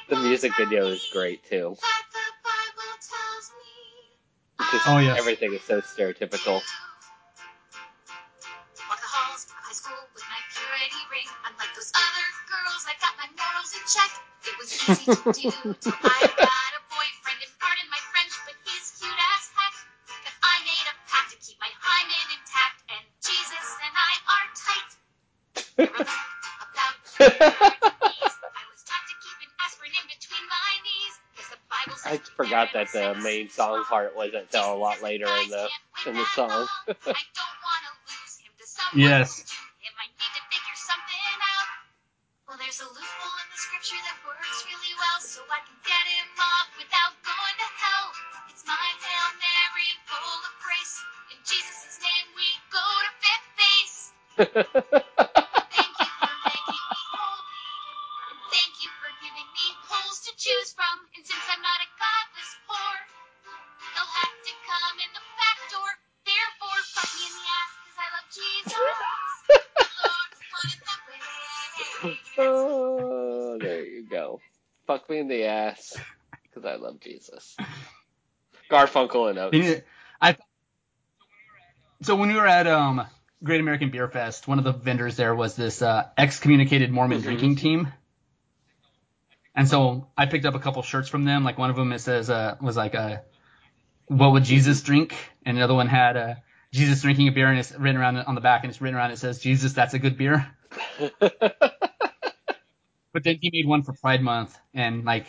[0.08, 1.76] The music video is great too.
[1.80, 4.70] That the Bible tells me.
[4.70, 5.18] Just Oh, yes.
[5.18, 6.62] everything is so stereotypical.
[32.36, 35.68] Forgot that the main song part wasn't until a lot later in the
[36.06, 36.68] in the song.
[38.94, 39.53] Yes.
[77.04, 77.56] Jesus.
[78.70, 79.82] Garfunkel and Oates.
[80.20, 80.36] I
[82.02, 83.06] so when we were at um
[83.44, 87.24] Great American Beer Fest, one of the vendors there was this uh, excommunicated Mormon Mhm.
[87.24, 87.92] drinking team,
[89.54, 91.44] and so I picked up a couple shirts from them.
[91.44, 93.24] Like one of them it says uh, was like a
[94.08, 96.34] what would Jesus drink, and another one had uh,
[96.72, 99.12] Jesus drinking a beer, and it's written around on the back, and it's written around
[99.12, 100.46] it says Jesus, that's a good beer.
[103.14, 105.26] But then he made one for Pride Month, and like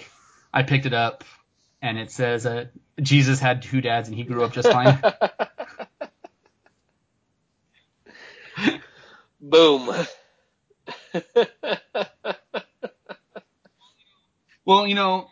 [0.54, 1.26] I picked it up,
[1.82, 2.66] and it says uh,
[3.02, 5.02] Jesus had two dads, and he grew up just fine.
[9.42, 9.94] Boom.
[14.66, 15.28] Well, you know,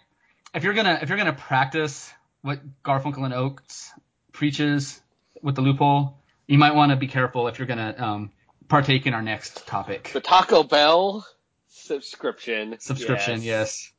[0.53, 2.11] if you're gonna if you're gonna practice
[2.43, 3.91] what Garfunkel and Oates
[4.31, 5.01] preaches
[5.41, 8.31] with the loophole, you might want to be careful if you're gonna um,
[8.67, 10.11] partake in our next topic.
[10.13, 11.25] the Taco Bell
[11.67, 12.77] subscription.
[12.79, 13.91] Subscription, yes.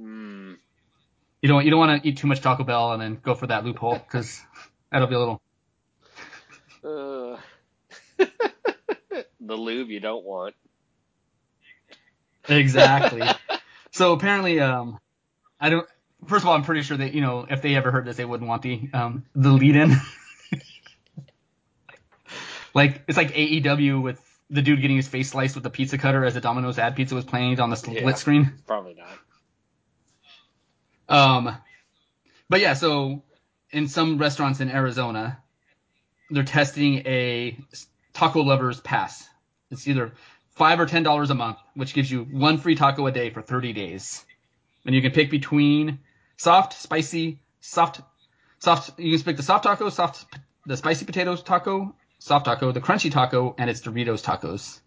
[0.00, 0.56] Mm.
[1.42, 3.46] You don't you don't want to eat too much Taco Bell and then go for
[3.46, 4.40] that loophole because
[4.90, 5.40] that'll be a little.
[6.82, 7.36] Uh,
[9.40, 10.54] the lube you don't want.
[12.48, 13.22] Exactly.
[13.92, 14.98] so apparently, um,
[15.60, 15.86] I don't.
[16.26, 18.24] First of all, I'm pretty sure that you know if they ever heard this, they
[18.24, 19.94] wouldn't want the um the lead in.
[22.74, 24.20] like it's like AEW with
[24.50, 27.14] the dude getting his face sliced with the pizza cutter as the Domino's ad pizza
[27.14, 28.12] was playing on the split Yeah.
[28.14, 28.54] screen.
[28.66, 29.06] Probably not.
[31.08, 31.56] Um,
[32.48, 33.22] but yeah, so
[33.70, 35.38] in some restaurants in Arizona,
[36.30, 37.58] they're testing a
[38.12, 39.28] taco lovers pass.
[39.70, 40.12] It's either
[40.56, 43.42] five or ten dollars a month, which gives you one free taco a day for
[43.42, 44.24] 30 days,
[44.84, 46.00] and you can pick between
[46.36, 48.00] soft, spicy, soft,
[48.58, 48.98] soft.
[48.98, 50.26] You can pick the soft taco, soft,
[50.66, 54.80] the spicy potatoes taco, soft taco, the crunchy taco, and its Doritos tacos.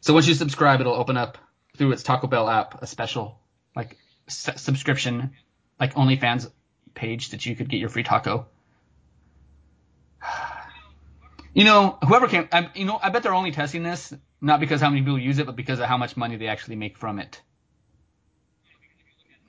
[0.00, 1.36] So once you subscribe, it'll open up
[1.76, 3.38] through its Taco Bell app a special
[3.76, 3.96] like
[4.30, 5.32] s- subscription,
[5.78, 6.50] like OnlyFans
[6.94, 8.46] page that you could get your free taco.
[11.52, 14.80] You know, whoever came, I, you know, I bet they're only testing this not because
[14.80, 17.18] how many people use it, but because of how much money they actually make from
[17.18, 17.40] it.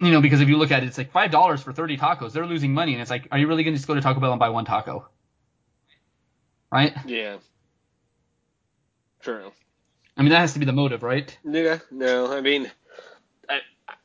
[0.01, 2.33] You know, because if you look at it, it's like five dollars for thirty tacos.
[2.33, 4.19] They're losing money, and it's like, are you really going to just go to Taco
[4.19, 5.07] Bell and buy one taco?
[6.71, 6.93] Right?
[7.05, 7.37] Yeah.
[9.21, 9.51] True.
[10.17, 11.37] I mean, that has to be the motive, right?
[11.43, 11.77] Yeah.
[11.91, 12.71] No, I mean,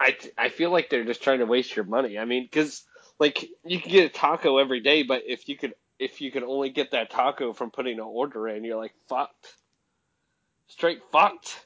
[0.00, 2.18] I I feel like they're just trying to waste your money.
[2.18, 2.84] I mean, because
[3.18, 6.42] like you can get a taco every day, but if you could if you could
[6.42, 9.54] only get that taco from putting an order in, you're like fucked.
[10.68, 11.64] Straight fucked.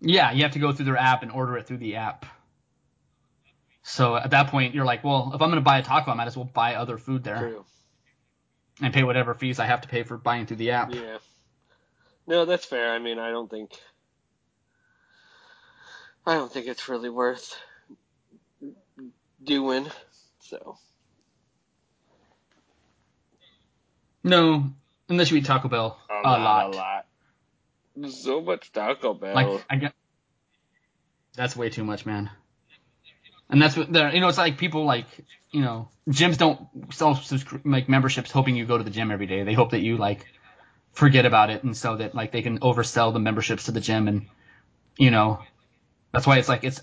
[0.00, 2.24] Yeah, you have to go through their app and order it through the app.
[3.82, 6.14] So at that point, you're like, well, if I'm going to buy a taco, I
[6.14, 7.64] might as well buy other food there True.
[8.80, 10.94] and pay whatever fees I have to pay for buying through the app.
[10.94, 11.18] Yeah.
[12.26, 12.92] No, that's fair.
[12.92, 13.72] I mean, I don't think
[16.26, 17.56] I don't think it's really worth
[19.42, 19.86] doing.
[20.40, 20.78] So
[24.22, 24.64] No,
[25.08, 26.74] unless you eat Taco Bell oh, a, lot.
[26.74, 27.06] a lot.
[28.10, 29.34] So much Taco Bell.
[29.34, 29.94] Like I get,
[31.34, 32.30] that's way too much, man.
[33.48, 35.06] And that's what they're, you know, it's like people like,
[35.50, 36.60] you know, gyms don't
[36.92, 39.42] sell subscri- like memberships hoping you go to the gym every day.
[39.42, 40.26] They hope that you like
[40.92, 44.06] forget about it and so that like they can oversell the memberships to the gym
[44.06, 44.26] and,
[44.96, 45.40] you know,
[46.12, 46.82] that's why it's like it's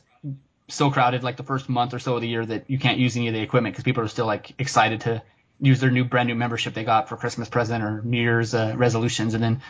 [0.69, 3.15] so crowded like the first month or so of the year that you can't use
[3.15, 5.21] any of the equipment because people are still like excited to
[5.59, 8.73] use their new brand new membership they got for Christmas present or New Year's uh,
[8.75, 9.61] resolutions and then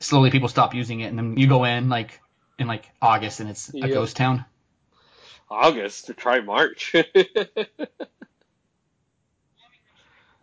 [0.00, 2.20] slowly people stop using it and then you go in like
[2.58, 4.44] in like August and it's a ghost town.
[5.50, 6.94] August to try March.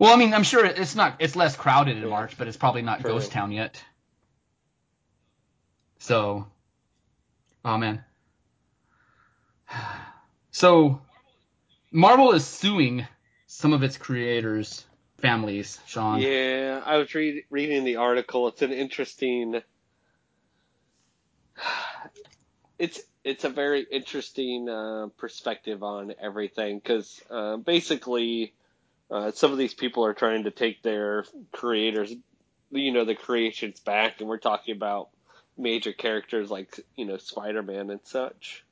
[0.00, 2.08] Well, I mean, I'm sure it's not it's less crowded in.
[2.08, 3.10] March, but it's probably not True.
[3.10, 3.84] ghost town yet.
[5.98, 6.46] So,
[7.66, 8.02] oh man.
[10.52, 11.00] So,
[11.92, 13.06] Marvel is suing
[13.46, 14.84] some of its creators'
[15.18, 16.20] families, Sean.
[16.20, 18.48] yeah, I was read, reading the article.
[18.48, 19.62] It's an interesting.
[22.78, 28.54] It's it's a very interesting uh, perspective on everything because uh, basically,
[29.10, 32.12] uh, some of these people are trying to take their creators,
[32.70, 35.10] you know, the creations back, and we're talking about
[35.58, 38.64] major characters like you know Spider Man and such.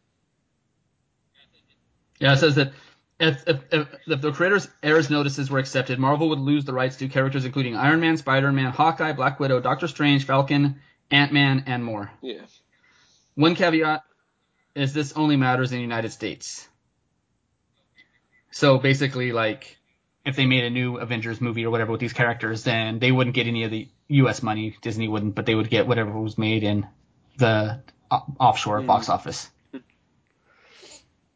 [2.20, 2.72] Yeah, it says that
[3.20, 6.96] if, if, if, if the creators' errors notices were accepted, Marvel would lose the rights
[6.96, 11.64] to characters including Iron Man, Spider Man, Hawkeye, Black Widow, Doctor Strange, Falcon, Ant Man,
[11.66, 12.10] and more.
[12.20, 12.42] Yeah.
[13.34, 14.02] One caveat
[14.74, 16.68] is this only matters in the United States.
[18.50, 19.78] So basically, like,
[20.24, 23.34] if they made a new Avengers movie or whatever with these characters, then they wouldn't
[23.34, 24.42] get any of the U.S.
[24.42, 24.76] money.
[24.82, 26.86] Disney wouldn't, but they would get whatever was made in
[27.36, 28.86] the offshore Mm.
[28.86, 29.48] box office.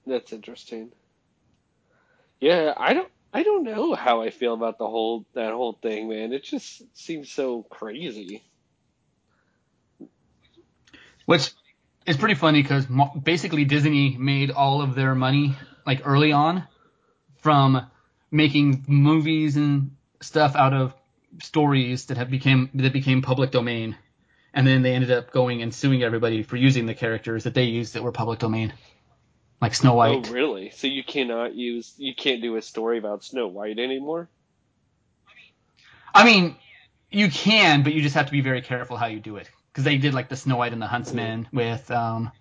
[0.06, 0.92] That's interesting.
[2.40, 6.08] Yeah, I don't I don't know how I feel about the whole that whole thing,
[6.08, 6.32] man.
[6.32, 8.42] It just seems so crazy.
[11.24, 11.52] Which
[12.06, 12.86] is pretty funny because
[13.22, 15.54] basically Disney made all of their money
[15.86, 16.66] like early on
[17.36, 17.86] from
[18.30, 20.94] making movies and stuff out of
[21.40, 23.96] stories that have became that became public domain,
[24.52, 27.64] and then they ended up going and suing everybody for using the characters that they
[27.64, 28.72] used that were public domain,
[29.62, 30.28] like Snow White.
[30.28, 30.70] Oh, really?
[30.70, 34.28] So you cannot use you can't do a story about Snow White anymore?
[36.12, 36.56] I mean,
[37.10, 39.84] you can, but you just have to be very careful how you do it because
[39.84, 42.32] they did like the Snow White and the Huntsman with um,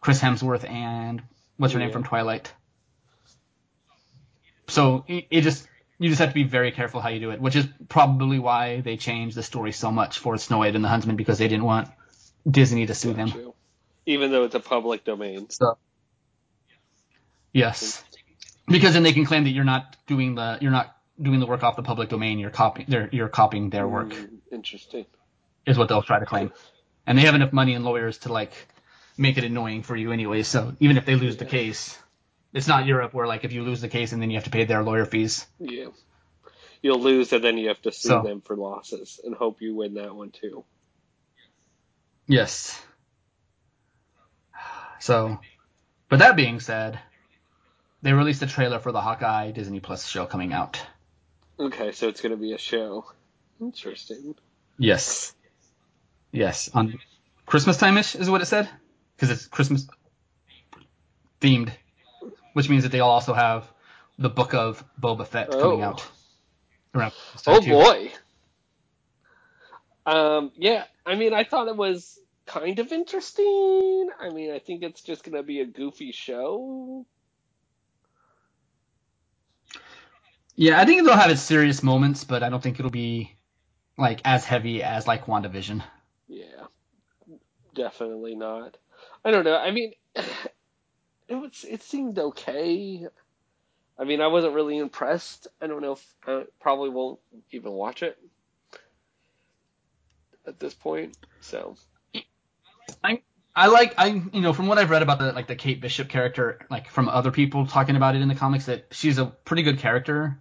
[0.00, 1.22] Chris Hemsworth and
[1.58, 2.50] what's her name from Twilight.
[4.66, 7.42] So it, it just you just have to be very careful how you do it,
[7.42, 10.88] which is probably why they changed the story so much for Snow White and the
[10.88, 11.88] Huntsman because they didn't want
[12.50, 13.52] Disney to sue them.
[14.06, 15.50] Even though it's a public domain.
[15.50, 15.76] So
[17.54, 18.04] yes,
[18.68, 21.62] because then they can claim that you're not doing the you're not doing the work
[21.62, 22.38] off the public domain.
[22.38, 24.10] You're copying they're, you're copying their work.
[24.10, 25.06] Mm, interesting.
[25.64, 26.52] is what they'll try to claim.
[27.06, 28.52] And they have enough money and lawyers to like
[29.16, 30.42] make it annoying for you anyway.
[30.42, 31.96] So even if they lose the case,
[32.52, 34.50] it's not Europe where like if you lose the case and then you have to
[34.50, 35.46] pay their lawyer fees.
[35.58, 35.86] Yeah.
[36.82, 39.74] You'll lose, and then you have to sue So- them for losses and hope you
[39.74, 40.64] win that one too.
[42.26, 42.78] Yes.
[45.00, 45.38] So,
[46.08, 46.98] but that being said,
[48.04, 50.80] they released a trailer for the Hawkeye Disney Plus show coming out.
[51.58, 53.06] Okay, so it's gonna be a show.
[53.60, 54.34] Interesting.
[54.78, 55.34] Yes.
[56.30, 56.98] Yes, on
[57.46, 58.68] Christmas time-ish is what it said,
[59.16, 59.86] because it's Christmas
[61.40, 61.70] themed,
[62.52, 63.66] which means that they'll also have
[64.18, 65.88] the book of Boba Fett coming Oh.
[65.88, 66.06] out.
[66.94, 67.70] Around time, Oh too.
[67.70, 68.12] boy.
[70.04, 74.10] Um, yeah, I mean, I thought it was kind of interesting.
[74.20, 77.06] I mean, I think it's just gonna be a goofy show.
[80.56, 83.36] Yeah, I think it'll have its serious moments, but I don't think it'll be
[83.98, 85.82] like as heavy as like WandaVision.
[86.28, 86.66] Yeah,
[87.74, 88.76] definitely not.
[89.24, 89.56] I don't know.
[89.56, 93.06] I mean, it was it seemed okay.
[93.98, 95.48] I mean, I wasn't really impressed.
[95.60, 98.18] I don't know if I probably won't even watch it
[100.46, 101.16] at this point.
[101.40, 101.76] So
[103.56, 106.08] I like I you know from what I've read about the like the Kate Bishop
[106.08, 109.62] character like from other people talking about it in the comics that she's a pretty
[109.62, 110.40] good character.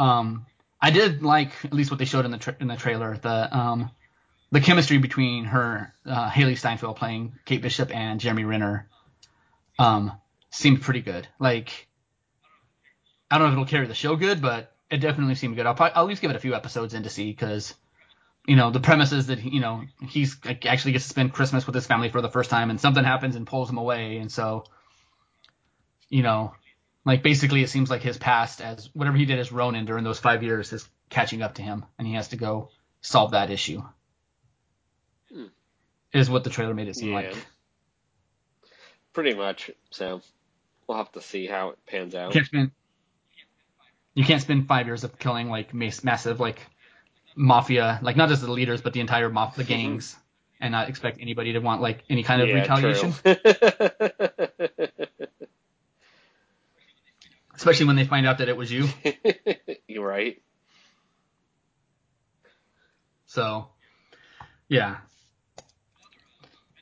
[0.00, 0.46] Um,
[0.80, 3.56] I did like at least what they showed in the tra- in the trailer the
[3.56, 3.90] um
[4.50, 8.88] the chemistry between her uh, Hailee Steinfeld playing Kate Bishop and Jeremy Renner
[9.78, 10.12] um
[10.50, 11.28] seemed pretty good.
[11.38, 11.86] Like
[13.30, 15.66] I don't know if it'll carry the show good, but it definitely seemed good.
[15.66, 17.74] I'll probably, I'll at least give it a few episodes in to see because
[18.46, 21.66] you know, the premise is that you know he's like, actually gets to spend Christmas
[21.66, 24.32] with his family for the first time, and something happens and pulls him away, and
[24.32, 24.64] so,
[26.08, 26.54] you know,
[27.04, 30.18] like basically it seems like his past as whatever he did as Ronin during those
[30.20, 32.70] five years is catching up to him, and he has to go
[33.00, 33.82] solve that issue.
[35.32, 35.46] Hmm.
[36.12, 37.14] Is what the trailer made it seem Yeah.
[37.14, 37.36] like.
[39.12, 39.70] pretty much.
[39.90, 40.20] So
[40.86, 42.32] we'll have to see how it pans You out.
[42.32, 42.70] can't spend
[44.14, 46.58] you can't spend five years of killing like massive like
[47.36, 50.16] mafia, like not just the leaders but the entire mob, the gangs,
[50.60, 53.14] and not expect anybody to want like any kind of yeah, retaliation.
[57.60, 58.88] especially when they find out that it was you.
[59.86, 60.40] You're right.
[63.26, 63.68] So,
[64.66, 64.96] yeah.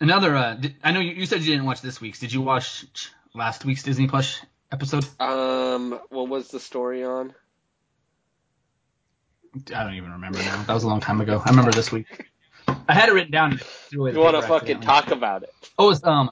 [0.01, 2.21] Another, uh, I know you, you said you didn't watch this week's.
[2.21, 2.87] Did you watch
[3.35, 5.05] last week's Disney Plus episode?
[5.19, 7.35] Um, what was the story on?
[9.75, 10.63] I don't even remember now.
[10.63, 11.43] That was a long time ago.
[11.45, 12.07] I remember this week.
[12.89, 13.61] I had it written down.
[13.91, 15.53] You want to fucking talk about it?
[15.77, 16.31] Oh, it was, um,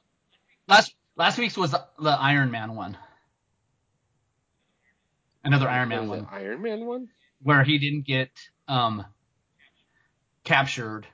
[0.69, 2.97] last last week's was the, the Iron Man one.
[5.47, 6.29] Another Iron Man one.
[6.31, 7.09] Iron Man one?
[7.43, 8.31] where he didn't get
[8.69, 9.05] um
[10.45, 11.07] captured.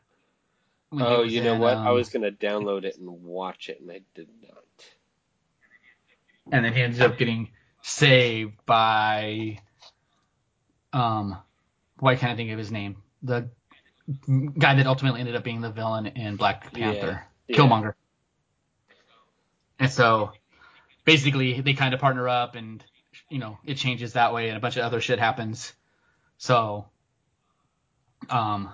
[0.93, 1.77] Oh, you know in, what?
[1.77, 4.65] I um, was gonna download it and watch it, and I did not.
[6.51, 7.51] and then he ended up getting
[7.83, 9.59] saved by
[10.93, 11.37] um
[11.99, 12.97] why can't I think of his name?
[13.23, 13.49] The
[14.59, 17.57] guy that ultimately ended up being the villain in Black Panther, Yeah.
[17.57, 17.95] Killmonger.
[19.79, 20.33] And so
[21.05, 22.85] basically they kind of partner up and
[23.33, 25.73] you know, it changes that way and a bunch of other shit happens.
[26.39, 26.87] So
[28.31, 28.71] um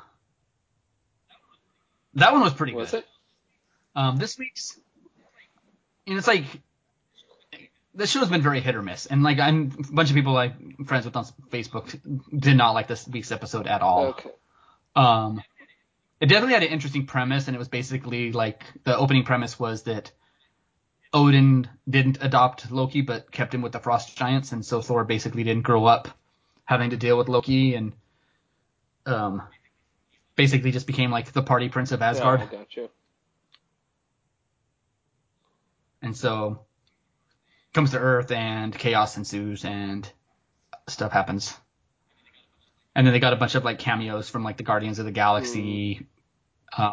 [2.14, 2.98] that one was pretty Was good.
[2.98, 3.06] it?
[3.94, 4.78] Um, this week's,
[6.06, 6.44] and it's like
[7.94, 10.54] the show's been very hit or miss, and like I'm a bunch of people like
[10.86, 11.98] friends with on Facebook
[12.36, 14.06] did not like this week's episode at all.
[14.08, 14.30] Okay.
[14.94, 15.42] Um,
[16.20, 19.84] it definitely had an interesting premise, and it was basically like the opening premise was
[19.84, 20.12] that
[21.12, 25.42] Odin didn't adopt Loki, but kept him with the Frost Giants, and so Thor basically
[25.42, 26.08] didn't grow up
[26.64, 27.92] having to deal with Loki, and
[29.06, 29.42] um,
[30.36, 32.40] basically just became like the party prince of Asgard.
[32.40, 32.88] Yeah, I got you.
[36.00, 36.60] And so
[37.72, 40.10] comes to Earth and chaos ensues and
[40.88, 41.54] stuff happens.
[42.94, 45.12] And then they got a bunch of like cameos from like the Guardians of the
[45.12, 46.06] Galaxy.
[46.76, 46.92] Uh,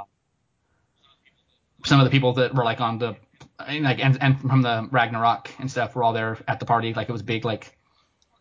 [1.86, 3.16] some of the people that were like on the
[3.60, 6.94] and, like and, and from the Ragnarok and stuff were all there at the party.
[6.94, 7.78] Like it was a big like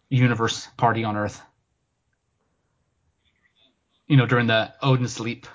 [0.08, 1.40] universe party on Earth.
[4.06, 5.46] You know, during the Odin sleep.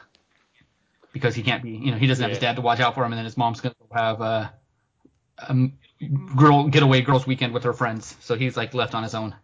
[1.11, 3.03] Because he can't be, you know, he doesn't have his dad to watch out for
[3.03, 4.53] him, and then his mom's gonna have a,
[5.47, 5.73] um,
[6.35, 9.35] girl getaway girls weekend with her friends, so he's like left on his own.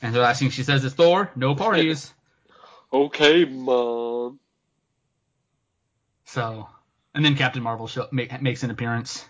[0.00, 2.12] And the last thing she says is Thor, no parties.
[2.90, 4.40] Okay, mom.
[6.24, 6.70] so,
[7.14, 9.24] and then Captain Marvel show, make, makes an appearance.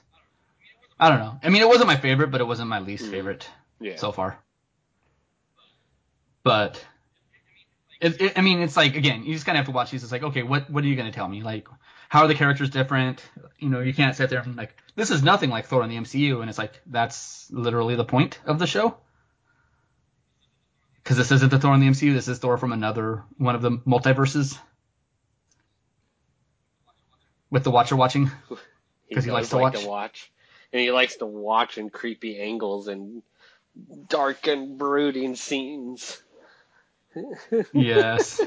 [1.00, 1.38] I don't know.
[1.42, 3.10] I mean, it wasn't my favorite, but it wasn't my least Mm.
[3.10, 3.48] favorite
[3.80, 3.96] Yeah.
[3.96, 4.38] so far.
[6.42, 6.84] But
[8.00, 10.02] it, it, I mean, it's like again, you just kind of have to watch these.
[10.02, 11.42] It's like, okay, what what are you gonna tell me?
[11.42, 11.68] Like,
[12.08, 13.22] how are the characters different?
[13.58, 15.96] You know, you can't sit there and like, this is nothing like Thor in the
[15.96, 18.96] MCU, and it's like that's literally the point of the show.
[21.02, 22.12] because this isn't the Thor in the MCU.
[22.14, 24.58] This is Thor from another one of the multiverses.
[27.50, 28.30] With the Watcher watching
[29.08, 29.82] because he does likes to like watch.
[29.82, 30.32] to watch,
[30.72, 33.22] and he likes to watch in creepy angles and
[34.08, 36.22] dark and brooding scenes.
[37.72, 38.40] yes.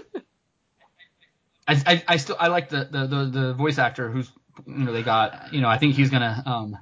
[1.68, 4.32] I, I, I still I like the, the, the, the voice actor who's
[4.66, 6.78] you know they got you know I think he's gonna um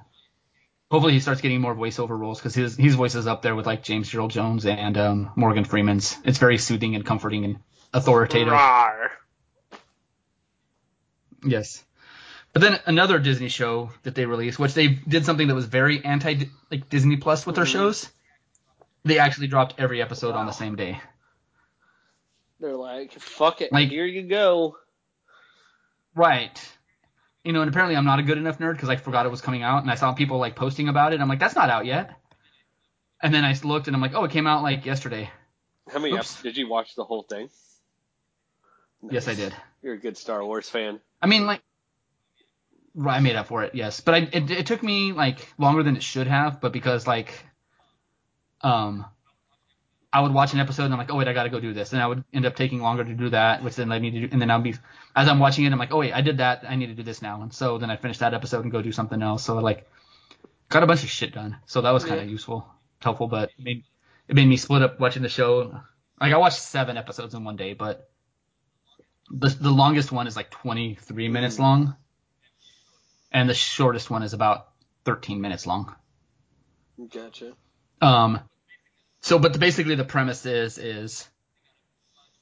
[0.90, 3.66] hopefully he starts getting more voiceover roles because his his voice is up there with
[3.66, 6.16] like James Earl Jones and um, Morgan Freeman's.
[6.24, 7.58] It's very soothing and comforting and
[7.92, 8.52] authoritative.
[8.52, 9.08] Rawr.
[11.44, 11.84] Yes.
[12.52, 16.04] But then another Disney show that they released, which they did something that was very
[16.04, 17.72] anti like Disney Plus with their Mhm.
[17.72, 18.10] shows.
[19.04, 21.00] They actually dropped every episode on the same day.
[22.58, 24.76] They're like, fuck it, Like- here you go.
[26.14, 26.60] Right.
[27.44, 29.40] You know, and apparently I'm not a good enough nerd because I forgot it was
[29.40, 31.20] coming out, and I saw people like posting about it.
[31.20, 32.14] I'm like, that's not out yet.
[33.22, 35.30] And then I looked, and I'm like, oh, it came out like yesterday.
[35.90, 36.36] How many Oops.
[36.38, 37.48] ep- did you watch the whole thing?
[39.10, 39.54] Yes, I did.
[39.82, 41.00] You're a good Star Wars fan.
[41.22, 41.62] I mean, like,
[42.94, 44.00] right, I made up for it, yes.
[44.00, 47.32] But I, it, it took me like longer than it should have, but because like,
[48.62, 49.06] um,
[50.12, 51.72] I would watch an episode and I'm like, oh wait, I got to go do
[51.72, 54.10] this, and I would end up taking longer to do that, which then led me
[54.10, 54.74] to do, and then I'll be,
[55.14, 57.02] as I'm watching it, I'm like, oh wait, I did that, I need to do
[57.04, 59.44] this now, and so then I finish that episode and go do something else.
[59.44, 59.88] So I like,
[60.68, 61.56] got a bunch of shit done.
[61.66, 62.32] So that was kind of Yeah.
[62.32, 62.66] useful,
[63.00, 63.84] helpful, but it made,
[64.28, 65.80] it made me split up watching the show.
[66.20, 68.10] Like I watched seven episodes in one day, but
[69.30, 71.60] the the longest one is like 23 minutes Mhm.
[71.60, 71.96] long,
[73.32, 74.68] and the shortest one is about
[75.04, 75.94] 13 minutes long.
[77.12, 77.52] Gotcha.
[78.00, 78.40] Um,
[79.20, 81.28] so, but the, basically the premise is is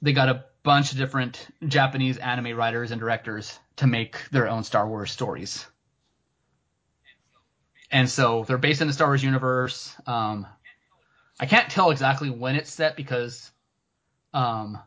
[0.03, 4.65] they got a bunch of different Japanese anime writers and directors to make their own
[4.65, 5.67] Star Wars stories.
[7.91, 9.95] And so they're based in the Star Wars universe.
[10.07, 10.47] Um,
[11.41, 13.51] I can't tell exactly when it's set because,
[14.35, 14.79] um,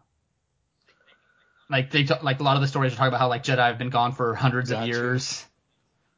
[1.70, 3.66] like they t- like a lot of the stories are talking about how like Jedi
[3.66, 5.45] have been gone for hundreds of years.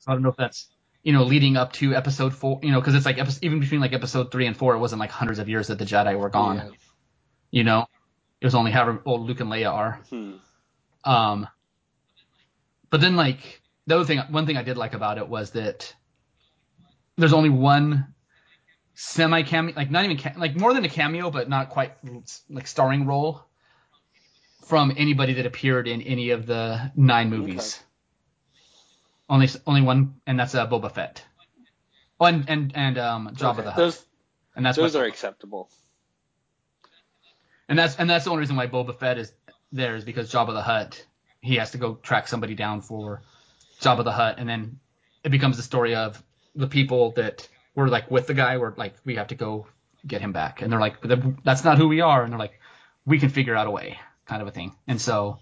[0.03, 0.67] So I don't know if that's
[1.01, 2.59] you know leading up to episode four.
[2.61, 5.11] You know, because it's like even between like episode three and four, it wasn't like
[5.11, 6.57] hundreds of years that the Jedi were gone.
[6.57, 6.69] Yeah.
[7.51, 7.87] You know,
[8.41, 10.01] it was only however old Luke and Leia are.
[10.09, 10.33] Hmm.
[11.05, 11.47] Um,
[12.89, 15.93] but then like the other thing, one thing I did like about it was that
[17.17, 18.13] there's only one
[18.95, 21.93] semi cameo, like not even ca- like more than a cameo, but not quite
[22.49, 23.45] like starring role
[24.65, 27.81] from anybody that appeared in any of the nine movies.
[29.29, 31.23] Only only one, and that's uh, Boba Fett.
[32.19, 34.05] Oh, and and and um, Jabba Okay, the Hutt, Those
[34.55, 35.69] and that's those what, are acceptable.
[37.69, 39.31] and that's and that's the only reason why Boba Fett is
[39.71, 41.05] there is because Jabba the Hutt
[41.41, 43.21] he has to go track somebody down for
[43.81, 44.79] Jabba the Hutt, and then
[45.23, 46.21] it becomes the story of
[46.55, 48.57] the people that were like with the guy.
[48.57, 49.67] Were like we have to go
[50.05, 50.97] get him back, and they're like
[51.43, 52.59] that's not who we are, and they're like
[53.05, 54.75] we can figure out a way, kind of a thing.
[54.87, 55.39] And so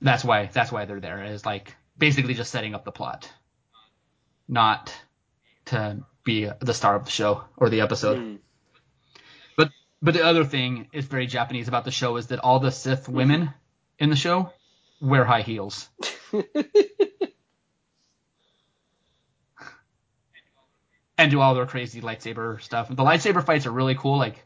[0.00, 3.30] that's why that's why they're there is like basically just setting up the plot,
[4.48, 4.94] not
[5.66, 8.18] to be the star of the show or the episode.
[8.18, 8.34] Hmm.
[9.56, 9.70] But
[10.02, 13.08] but the other thing is very Japanese about the show is that all the Sith
[13.08, 13.50] women
[13.98, 14.52] in the show
[15.00, 15.88] wear high heels.
[21.18, 22.88] and do all their crazy lightsaber stuff.
[22.88, 24.18] The lightsaber fights are really cool.
[24.18, 24.44] Like,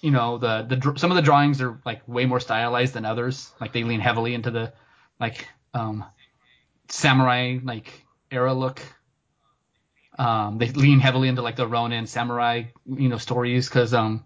[0.00, 3.52] you know, the the some of the drawings are like way more stylized than others.
[3.60, 4.72] Like they lean heavily into the
[5.18, 6.04] like um
[6.88, 7.90] samurai like
[8.30, 8.80] era look.
[10.18, 14.24] Um, they lean heavily into like the Ronin samurai, you know, stories because um,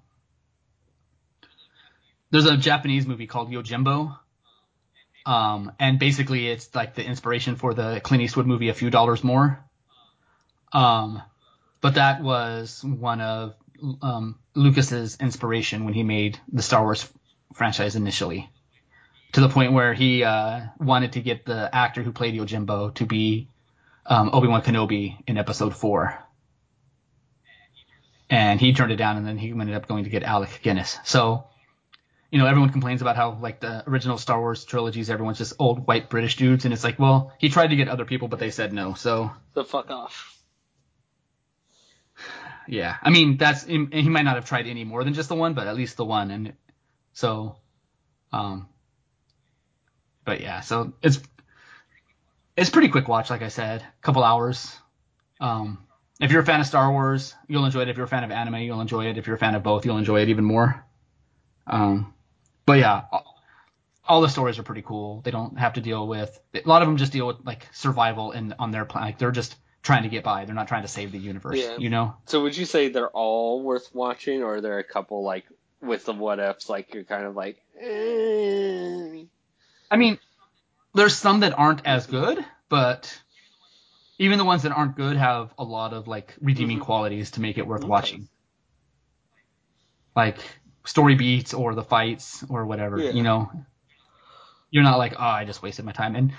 [2.31, 4.17] there's a Japanese movie called Yojimbo,
[5.27, 9.23] um, and basically it's like the inspiration for the Clint Eastwood movie A Few Dollars
[9.23, 9.63] More.
[10.73, 11.21] Um,
[11.83, 13.55] but that was one of
[14.01, 17.07] um, Lucas's inspiration when he made the Star Wars
[17.53, 18.49] franchise initially,
[19.33, 23.07] to the point where he uh, wanted to get the actor who played Yojimbo to
[23.07, 23.49] be
[24.07, 26.19] um, Obi Wan Kenobi in Episode Four,
[28.29, 30.99] and he turned it down, and then he ended up going to get Alec Guinness.
[31.05, 31.45] So,
[32.31, 35.87] you know, everyone complains about how like the original Star Wars trilogies, everyone's just old
[35.87, 38.51] white British dudes, and it's like, well, he tried to get other people, but they
[38.51, 38.95] said no.
[38.95, 40.37] So, So fuck off.
[42.67, 45.35] yeah, I mean, that's he he might not have tried any more than just the
[45.35, 46.53] one, but at least the one, and
[47.13, 47.57] so,
[48.33, 48.69] um,
[50.25, 51.21] but yeah, so it's
[52.57, 54.77] it's pretty quick watch, like I said, a couple hours.
[55.41, 55.79] Um,
[56.21, 57.89] if you're a fan of Star Wars, you'll enjoy it.
[57.89, 59.19] If you're a fan of anime, you'll enjoy it.
[59.19, 60.85] If you're a fan of both, you'll enjoy it even more.
[61.67, 62.15] Um,
[62.67, 63.03] but yeah,
[64.07, 65.21] all, the stories are pretty cool.
[65.23, 66.97] They don't have to deal with a lot of them.
[66.97, 69.09] Just deal with like survival and on their planet.
[69.09, 70.45] Like they're just trying to get by.
[70.45, 71.59] They're not trying to save the universe.
[71.59, 71.77] Yeah.
[71.79, 72.15] You know.
[72.27, 75.45] So would you say they're all worth watching, or are there a couple like
[75.81, 78.62] with the what ifs, like you're kind of like, eh.
[79.93, 80.19] I mean,
[80.95, 83.21] there's some that aren't as good, but
[84.19, 86.83] even the ones that aren't good have a lot of like redeeming Mhm.
[86.85, 87.89] qualities to make it worth Okay.
[87.89, 88.29] watching.
[90.17, 90.39] Like
[90.85, 93.11] story beats or the fights or whatever, Yeah.
[93.11, 93.51] you know.
[94.71, 96.17] You're not like, oh, I just wasted my time.
[96.17, 96.33] And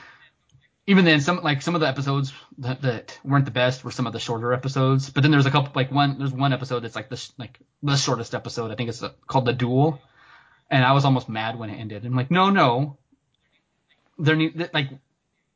[0.88, 4.08] even then, some like some of the episodes that, that weren't the best were some
[4.08, 5.12] of the shorter episodes.
[5.12, 7.60] But then there's a couple like one there's one episode that's like the sh- like
[7.84, 8.72] the shortest episode.
[8.72, 10.01] I think it's uh called the duel,
[10.72, 12.04] and I was almost mad when it ended.
[12.06, 12.97] I'm like, no, no,
[14.18, 14.89] there need like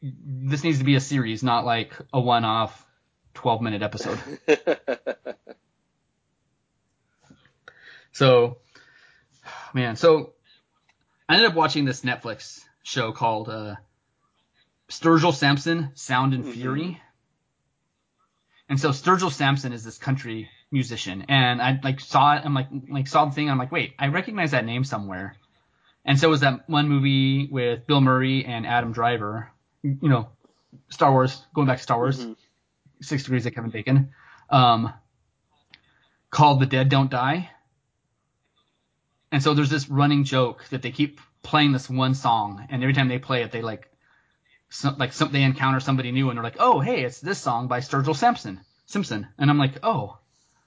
[0.02, 2.86] this needs to be a series, not like a one-off
[3.34, 4.20] 12 minute episode.
[8.18, 8.58] So,
[9.76, 10.34] man, so
[11.30, 13.76] I ended up watching this Netflix show called uh,
[14.90, 16.54] Sturgill Simpson, Sound and Mhm.
[16.54, 17.02] Fury.
[18.70, 22.42] And so Sturgill Simpson is this country musician, and I like saw it.
[22.44, 23.52] I'm like, like saw the thing.
[23.52, 25.36] I'm like, wait, I recognize that name somewhere.
[26.08, 29.52] And so was that one movie with Bill Murray and Adam Driver.
[29.84, 30.30] You know,
[30.90, 31.46] Star Wars.
[31.54, 32.26] Going back to Star Wars.
[32.26, 32.36] Mhm.
[33.02, 34.10] Six Degrees of Kevin Bacon,
[34.50, 34.92] um,
[36.32, 37.48] called The Dead Don't Die.
[39.32, 42.94] And so there's this running joke that they keep playing this one song, and every
[42.94, 43.88] time they play it, they like,
[44.70, 47.68] so, like some, they encounter somebody new, and they're like, "Oh, hey, it's this song
[47.68, 50.18] by Sturgill Simpson." Simpson, and I'm like, "Oh,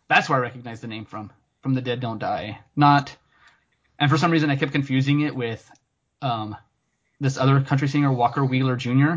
[0.06, 1.32] that's where I recognize the name from,
[1.62, 3.16] from The Dead Don't Die." Not,
[4.00, 5.70] and for some reason, I kept confusing it with,
[6.22, 6.56] um,
[7.20, 9.14] this other country singer Walker Wheeler Jr.,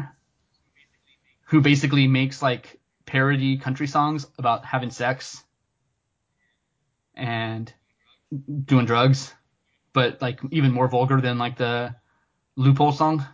[1.45, 5.41] who basically makes like parody country songs about having sex
[7.15, 7.71] and
[8.65, 9.33] doing drugs,
[9.93, 11.95] but like even more vulgar than like the
[12.55, 13.25] loophole song.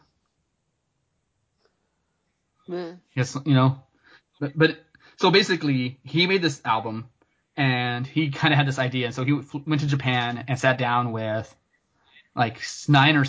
[3.16, 3.82] Yes, you know,
[4.40, 4.78] but, but
[5.18, 7.10] so basically he made this album
[7.60, 10.80] and he kind of had this idea, and so he went to Japan and sat
[10.80, 11.54] down with
[12.36, 13.26] like nine or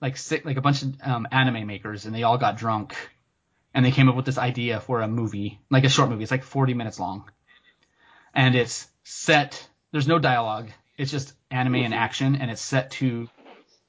[0.00, 2.96] like six, like a bunch of um, anime makers, and they all got drunk,
[3.74, 6.22] and they came up with this idea for a movie, like a short movie.
[6.22, 7.30] It's like 40 minutes long,
[8.34, 9.68] and it's set.
[9.92, 10.70] There's no dialogue.
[10.96, 13.28] It's just anime and action, and it's set to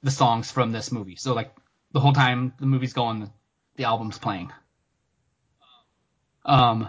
[0.02, 1.16] the songs from this movie.
[1.16, 1.52] So like
[1.92, 3.32] the whole time the movie's going,
[3.76, 4.52] the album's playing.
[6.44, 6.88] Um,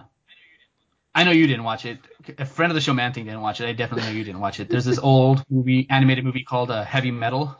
[1.14, 2.00] I know you didn't watch it.
[2.38, 3.68] A friend of the show, Man Thing, didn't watch it.
[3.68, 4.70] I definitely know you didn't watch it.
[4.70, 7.58] There's this old movie, animated movie called uh, Heavy Metal.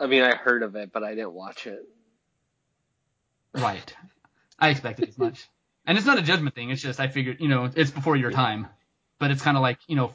[0.00, 1.82] I mean, I heard of it, but I didn't watch it.
[3.54, 3.94] Right.
[4.58, 5.48] I expected as much.
[5.84, 6.70] And it's not a judgment thing.
[6.70, 8.68] It's just I figured, you know, it's before your time.
[9.18, 10.14] But it's kind of like, you know,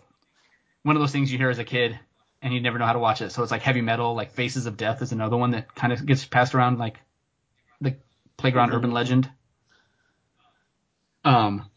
[0.84, 2.00] one of those things you hear as a kid
[2.42, 3.32] and you never know how to watch it.
[3.32, 6.06] So it's like Heavy Metal, like Faces of Death is another one that kind of
[6.06, 7.00] gets passed around like
[7.82, 7.98] the
[8.38, 8.76] playground Mhm.
[8.76, 9.30] urban legend.
[11.26, 11.70] Um,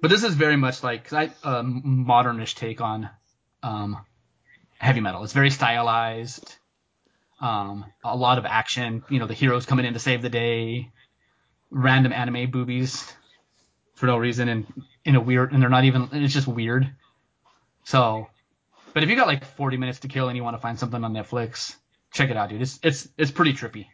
[0.00, 3.10] but this is very much like a modernish take on
[3.62, 3.98] um,
[4.78, 5.24] heavy metal.
[5.24, 6.56] It's very stylized.
[7.40, 9.04] Um, a lot of action.
[9.08, 10.90] You know, the heroes coming in to save the day.
[11.70, 13.12] Random anime boobies
[13.94, 14.66] for no reason and
[15.04, 16.08] in a weird and they're not even.
[16.12, 16.90] It's just weird.
[17.84, 18.28] So,
[18.94, 21.02] but if you got like 40 minutes to kill and you want to find something
[21.02, 21.74] on Netflix,
[22.12, 22.62] check it out, dude.
[22.62, 23.86] It's it's it's pretty trippy.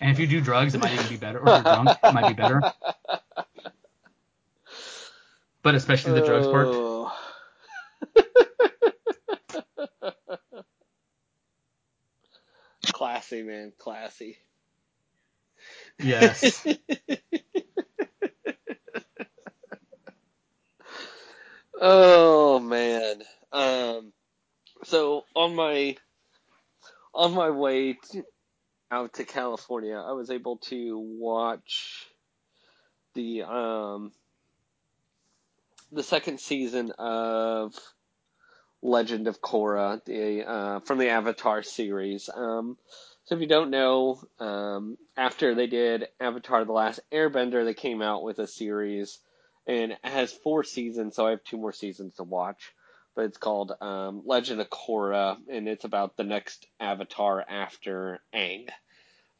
[0.00, 1.38] And if you do drugs, it might even be better.
[1.38, 2.60] Or if you're drunk, it might be better.
[5.66, 6.68] But especially the drugs part.
[12.92, 13.72] Classy, man.
[13.76, 14.38] Classy.
[15.98, 16.64] Yes.
[21.80, 23.22] oh man.
[23.50, 24.12] Um
[24.84, 25.96] so on my
[27.12, 28.22] on my way to,
[28.92, 32.06] out to California, I was able to watch
[33.14, 34.12] the um
[35.96, 37.74] the second season of
[38.82, 42.28] Legend of Korra, the uh, from the Avatar series.
[42.32, 42.76] Um,
[43.24, 48.02] so if you don't know, um, after they did Avatar: The Last Airbender, they came
[48.02, 49.18] out with a series,
[49.66, 51.16] and it has four seasons.
[51.16, 52.72] So I have two more seasons to watch.
[53.16, 58.68] But it's called um, Legend of Korra, and it's about the next Avatar after Aang.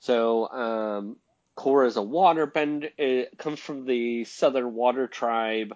[0.01, 1.17] So um,
[1.57, 2.91] Korra is a waterbender.
[2.97, 5.75] It comes from the Southern Water Tribe,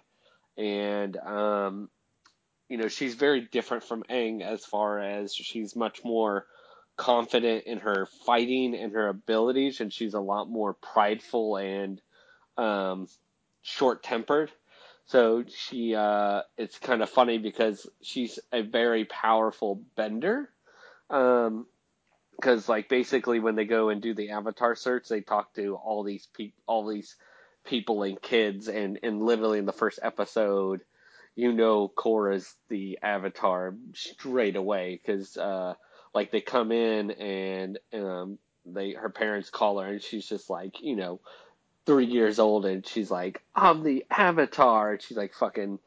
[0.56, 1.88] and um,
[2.68, 6.46] you know, she's very different from Aang as far as she's much more
[6.96, 12.00] confident in her fighting and her abilities, and she's a lot more prideful and
[12.56, 13.08] um,
[13.62, 14.50] short tempered.
[15.06, 20.48] So she, uh, it's kind of funny because she's a very powerful bender.
[21.08, 21.66] Um,
[22.36, 26.02] because like basically when they go and do the avatar search, they talk to all
[26.02, 27.16] these people, all these
[27.70, 30.82] people and kids, and and literally in the first episode,
[31.36, 35.74] you know Korra's the Avatar straight away because uh,
[36.12, 40.82] like they come in and um, they her parents call her and she's just like
[40.82, 41.20] you know
[41.86, 45.78] three years old and she's like I'm the Avatar and she's like fucking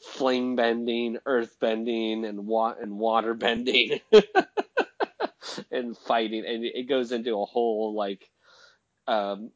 [0.00, 4.00] flame bending, earth bending, and wa- and water bending,
[5.70, 8.28] and fighting, and it goes into a whole like,
[9.06, 9.50] um,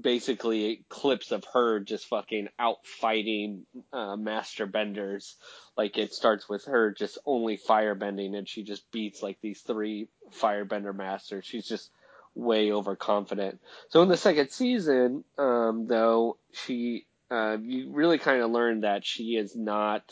[0.00, 5.36] basically clips of her just fucking out fighting uh, master benders.
[5.76, 10.08] Like it starts with her just only firebending and she just beats like these three
[10.40, 11.44] firebender masters.
[11.44, 11.90] She's just
[12.34, 13.60] way overconfident.
[13.90, 19.04] So in the second season, um, though, she uh, you really kind of learn that
[19.04, 20.02] she is not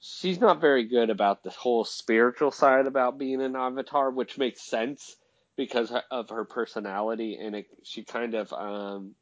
[0.00, 4.62] she's not very good about the whole spiritual side about being an avatar, which makes
[4.62, 5.16] sense
[5.56, 9.14] because of her personality, and it, she kind of um,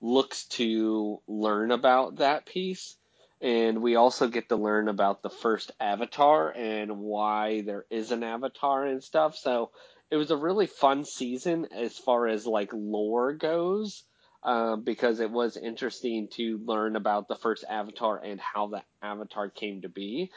[0.00, 2.96] looks to learn about that piece.
[3.42, 8.22] And we also get to learn about the first avatar and why there is an
[8.22, 9.36] avatar and stuff.
[9.36, 9.70] So
[10.10, 14.04] it was a really fun season as far as like lore goes
[14.42, 19.50] um, because it was interesting to learn about the first Avatar and how the Avatar
[19.50, 20.30] came to be.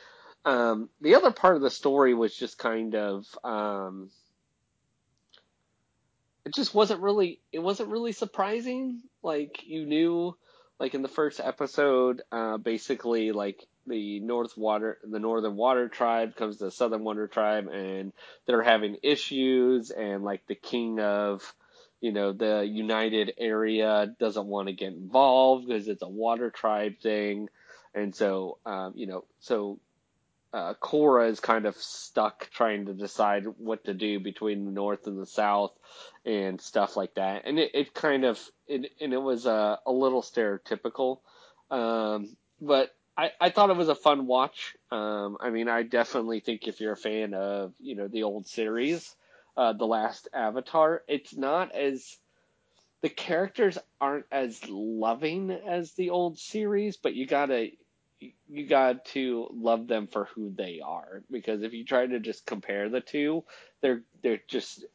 [0.45, 4.09] Um, the other part of the story was just kind of um,
[6.45, 9.01] it just wasn't really it wasn't really surprising.
[9.21, 10.35] Like you knew,
[10.79, 16.35] like in the first episode, uh, basically like the North Water, the Northern Water Tribe
[16.35, 18.13] comes to the Southern Water Tribe, and
[18.45, 21.53] they're having issues, and like the king of
[22.03, 26.99] you know, the United area doesn't want to get involved because it's a water tribe
[27.01, 27.47] thing.
[27.95, 29.79] And so, um, you know, so
[30.53, 35.07] uh, Korra is kind of stuck trying to decide what to do between the North
[35.07, 35.73] and the South
[36.25, 37.43] and stuff like that.
[37.45, 41.19] And it, it kind of, it, and it was a, a little stereotypical.
[41.71, 44.75] Um, but I, I thought it was a fun watch.
[44.91, 48.47] Um, I mean, I definitely think if you're a fan of, you know, the old
[48.47, 49.15] series,
[49.57, 52.17] uh, the last Avatar, it's not as
[53.01, 57.71] the characters aren't as loving as the old series, but you gotta
[58.49, 62.45] you got to love them for who they are because if you try to just
[62.45, 63.43] compare the two,
[63.81, 64.85] they're they're just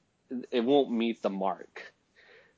[0.51, 1.93] it won't meet the mark.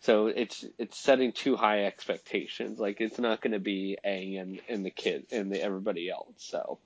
[0.00, 2.78] So it's it's setting too high expectations.
[2.78, 6.34] Like it's not going to be A and and the kid and the everybody else.
[6.38, 6.78] So,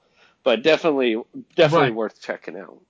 [0.43, 1.23] but definitely
[1.55, 1.95] definitely right.
[1.95, 2.81] worth checking out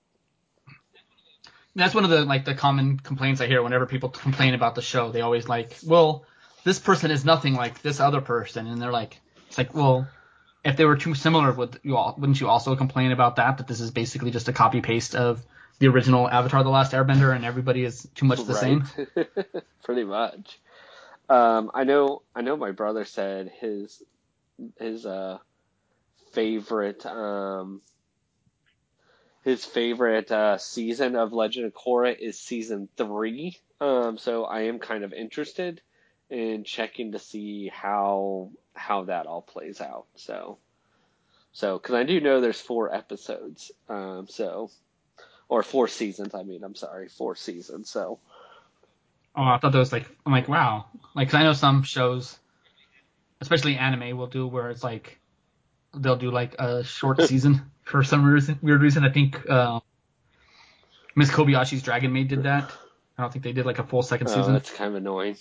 [1.75, 4.81] that's one of the like the common complaints I hear whenever people complain about the
[4.81, 5.11] show.
[5.11, 6.25] They always like, well,
[6.63, 10.07] this person is nothing like this other person, and they're like, it's like, well,
[10.65, 13.59] if they were too similar, would you all wouldn't you also complain about that?
[13.59, 15.45] That this is basically just a copy paste of
[15.79, 18.61] the original Avatar: The Last Airbender, and everybody is too much the right.
[18.61, 18.83] same.
[19.83, 20.59] Pretty much.
[21.29, 22.23] Um, I know.
[22.35, 22.57] I know.
[22.57, 24.01] My brother said his
[24.79, 25.37] his uh,
[26.33, 27.81] favorite um,
[29.43, 33.59] his favorite uh, season of Legend of Korra is season three.
[33.79, 35.81] Um, so I am kind of interested
[36.31, 40.05] in checking to see how how that all plays out.
[40.15, 40.57] So,
[41.53, 43.71] so because I do know there's four episodes.
[43.89, 44.69] Um, so
[45.47, 46.33] or four seasons.
[46.33, 47.89] I mean, I'm sorry, four seasons.
[47.89, 48.19] So.
[49.35, 52.37] Oh, I thought that was like I'm like wow, like cause I know some shows,
[53.41, 55.19] especially anime, will do where it's like
[55.93, 59.03] they'll do like a short season for some reason, weird reason.
[59.03, 59.81] I think uh,
[61.15, 62.71] Miss Kobayashi's Dragon Maid did that.
[63.17, 64.53] I don't think they did like a full second oh, season.
[64.53, 65.37] That's kind of annoying.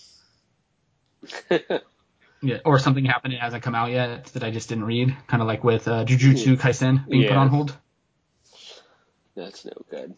[2.43, 5.17] yeah, or something happened it hasn't come out yet that I just didn't read.
[5.27, 7.29] Kind of like with uh, Jujutsu Kaisen being yeah.
[7.29, 7.77] put on hold.
[9.35, 10.15] That's no good.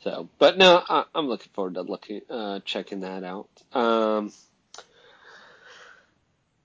[0.00, 3.48] So, but no, I, am looking forward to looking, uh, checking that out.
[3.72, 4.32] Um,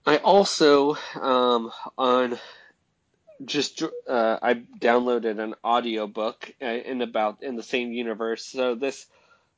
[0.05, 2.37] I also um, on
[3.45, 8.45] just uh, I downloaded an audiobook uh, in about in the same universe.
[8.45, 9.05] So this,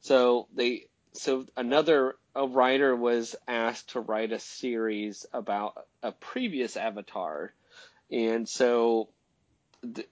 [0.02, 6.78] so they, so another a writer was asked to write a series about a previous
[6.78, 7.54] Avatar,
[8.12, 9.10] and so,
[9.82, 10.06] the,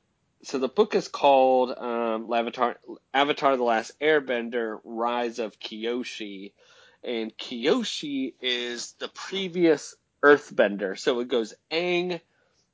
[0.44, 2.78] so the book is called um, Avatar,
[3.14, 6.52] Avatar: The Last Airbender: Rise of Kyoshi,
[7.04, 11.00] and Kyoshi is the previous Earthbender.
[11.00, 12.20] So it goes Aang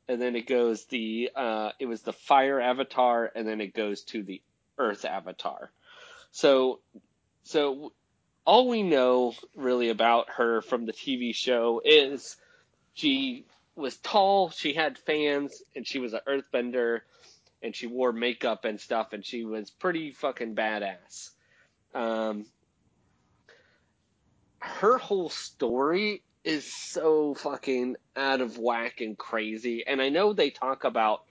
[0.08, 4.04] and then it goes the uh, it was the fire avatar, and then it goes
[4.04, 4.42] to the
[4.78, 5.72] earth avatar.
[6.32, 6.80] So,
[7.44, 7.94] so
[8.46, 12.38] all we know really about her from the TV show is
[12.94, 17.02] she was tall, she had fans, and she was an earthbender,
[17.62, 21.32] and she wore makeup and stuff, and she was pretty fucking badass.
[21.94, 22.46] Um,
[24.60, 29.84] her whole story is so fucking out of whack and crazy.
[29.86, 31.24] And I know they talk about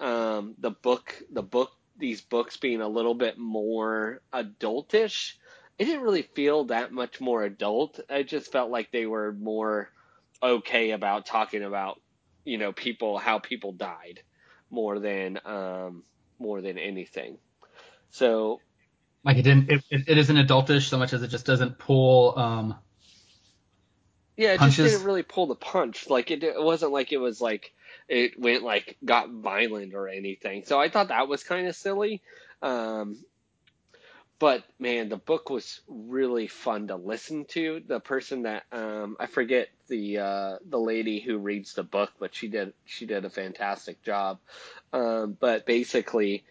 [0.00, 5.34] um, the book, the book, these books being a little bit more adultish.
[5.78, 8.00] It didn't really feel that much more adult.
[8.10, 9.90] I just felt like they were more
[10.42, 12.00] okay about talking about,
[12.44, 14.22] you know, people how people died
[14.70, 16.02] more than um,
[16.38, 17.38] more than anything.
[18.10, 18.60] So
[19.24, 19.70] like it didn't.
[19.70, 22.38] It, it, it isn't adultish so much as it just doesn't pull.
[22.38, 22.76] Um,
[24.36, 24.76] yeah, it punches.
[24.76, 26.08] just didn't really pull the punch.
[26.08, 27.72] Like it, it wasn't like it was like
[28.08, 30.64] it went like got violent or anything.
[30.64, 32.22] So I thought that was kind of silly.
[32.62, 33.18] Um,
[34.38, 37.82] but man, the book was really fun to listen to.
[37.86, 42.34] The person that um, I forget the uh, the lady who reads the book, but
[42.34, 44.38] she did she did a fantastic job.
[44.92, 46.44] Um, but basically,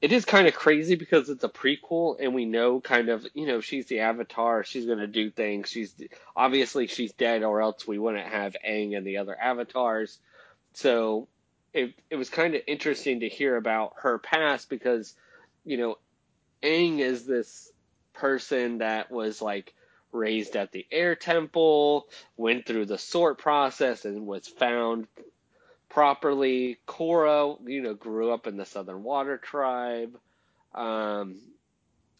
[0.00, 3.46] it is kind of crazy because it's a prequel and we know kind of you
[3.46, 5.94] know she's the avatar she's going to do things she's
[6.36, 10.18] obviously she's dead or else we wouldn't have Aang and the other avatars
[10.74, 11.28] so
[11.72, 15.14] it it was kind of interesting to hear about her past because
[15.64, 15.96] you know
[16.62, 17.70] Aang is this
[18.14, 19.74] person that was like
[20.12, 25.06] raised at the air temple went through the sort process and was found
[25.88, 26.78] properly.
[26.86, 30.18] Korra, you know, grew up in the Southern Water Tribe.
[30.74, 31.40] Um,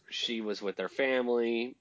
[0.09, 1.75] she was with her family.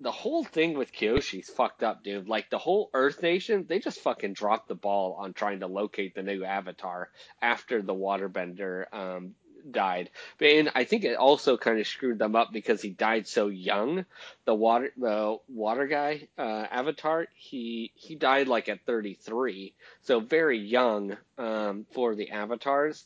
[0.00, 2.28] The whole thing with Kyoshi's fucked up, dude.
[2.28, 6.14] Like the whole Earth Nation, they just fucking dropped the ball on trying to locate
[6.14, 7.10] the new Avatar
[7.40, 9.36] after the Waterbender um,
[9.70, 10.10] died.
[10.40, 14.04] And I think it also kind of screwed them up because he died so young.
[14.44, 20.58] The water the water guy uh, Avatar he he died like at 33, so very
[20.58, 23.04] young um, for the Avatars.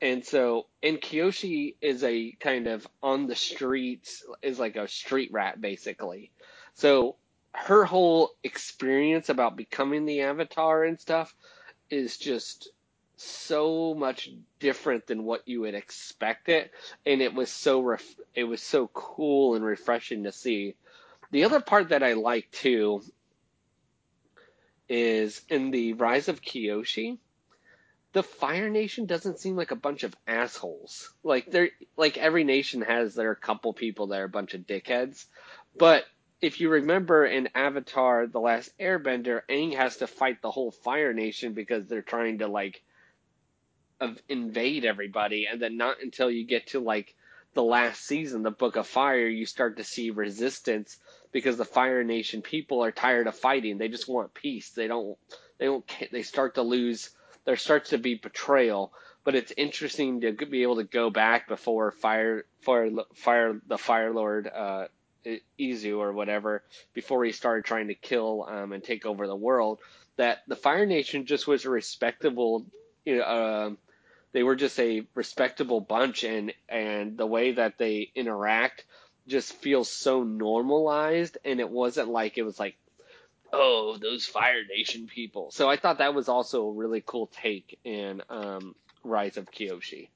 [0.00, 5.30] And so, and Kyoshi is a kind of on the streets, is like a street
[5.32, 6.32] rat basically.
[6.74, 7.16] So
[7.52, 11.34] her whole experience about becoming the Avatar and stuff
[11.90, 12.70] is just
[13.16, 16.70] so much different than what you would expect it,
[17.06, 20.74] and it was so ref- it was so cool and refreshing to see.
[21.30, 23.02] The other part that I like too
[24.88, 27.18] is in the Rise of Kyoshi,
[28.12, 31.12] the Fire Nation doesn't seem like a bunch of assholes.
[31.22, 35.24] Like they're like every nation has their couple people that are a bunch of dickheads,
[35.78, 36.04] but
[36.42, 41.12] if you remember in Avatar: The Last Airbender, Aang has to fight the whole Fire
[41.12, 42.82] Nation because they're trying to like
[44.02, 47.14] of invade everybody, and then not until you get to like
[47.54, 50.98] the last season, the Book of Fire, you start to see resistance
[51.32, 53.78] because the Fire Nation people are tired of fighting.
[53.78, 54.70] They just want peace.
[54.70, 55.18] They don't.
[55.58, 55.84] They don't.
[56.10, 57.10] They start to lose.
[57.44, 58.92] There starts to be betrayal.
[59.24, 64.12] But it's interesting to be able to go back before Fire, Fire, Fire, the Fire
[64.12, 64.86] Lord, uh,
[65.60, 69.78] Izu or whatever, before he started trying to kill um, and take over the world.
[70.16, 72.66] That the Fire Nation just was a respectable,
[73.04, 73.78] you know, um,
[74.32, 78.84] they were just a respectable bunch and and the way that they interact
[79.28, 82.76] just feels so normalized and it wasn't like it was like
[83.52, 85.50] oh those fire nation people.
[85.50, 88.74] So i thought that was also a really cool take in um,
[89.04, 90.08] rise of kyoshi.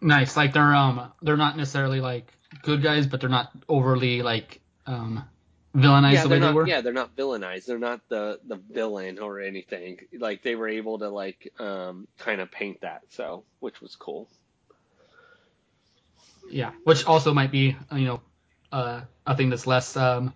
[0.00, 0.36] Nice.
[0.36, 5.24] Like they're um they're not necessarily like good guys but they're not overly like um
[5.76, 6.68] villainized yeah, the way they're not, they were.
[6.68, 7.66] Yeah, they're not villainized.
[7.66, 9.98] They're not the the villain or anything.
[10.18, 14.28] Like they were able to like um kind of paint that, so which was cool.
[16.50, 18.20] Yeah, which also might be you know
[18.72, 20.32] uh, a thing that's less um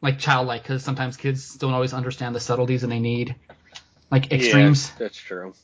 [0.00, 3.34] like childlike because sometimes kids don't always understand the subtleties and they need
[4.10, 4.88] like extremes.
[4.88, 5.54] Yeah, that's true.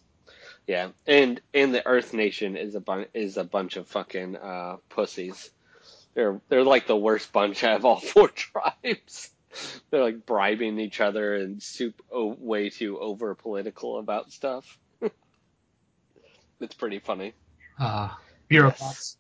[0.66, 4.76] Yeah, and and the Earth Nation is a bun- is a bunch of fucking uh,
[4.88, 5.50] pussies.
[6.14, 9.30] They're they're like the worst bunch out of all four tribes.
[9.90, 14.78] They're like bribing each other and soup oh, way too over political about stuff.
[16.60, 17.34] it's pretty funny.
[17.78, 18.08] Uh,
[18.48, 19.16] bureaucrats.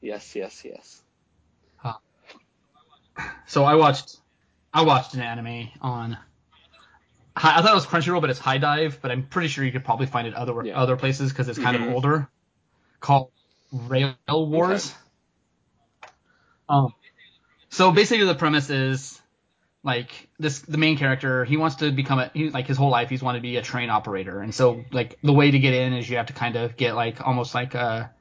[0.00, 1.02] Yes, yes, yes.
[1.82, 1.94] Uh,
[3.46, 4.16] so I watched
[4.72, 6.18] I watched an anime on.
[7.36, 9.00] I thought it was Crunchyroll, but it's HIDIVE.
[9.02, 10.78] But I'm pretty sure you could probably find it other Yeah.
[10.80, 11.88] other places because it's kind Mhm.
[11.88, 12.28] of older.
[13.00, 13.30] Called
[13.72, 14.94] Rail Wars.
[16.68, 16.94] Um,
[17.70, 19.20] so basically the premise is
[19.82, 23.10] like this the main character he wants to become a he, like his whole life
[23.10, 24.40] he's wanted to be a train operator.
[24.40, 26.94] And so like the way to get in is you have to kind of get
[26.94, 28.12] like almost like a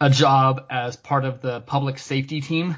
[0.00, 2.76] a job as part of the public safety team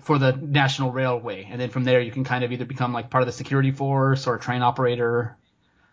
[0.00, 1.48] for the national railway.
[1.50, 3.70] And then from there you can kind of either become like part of the security
[3.70, 5.36] force or a train operator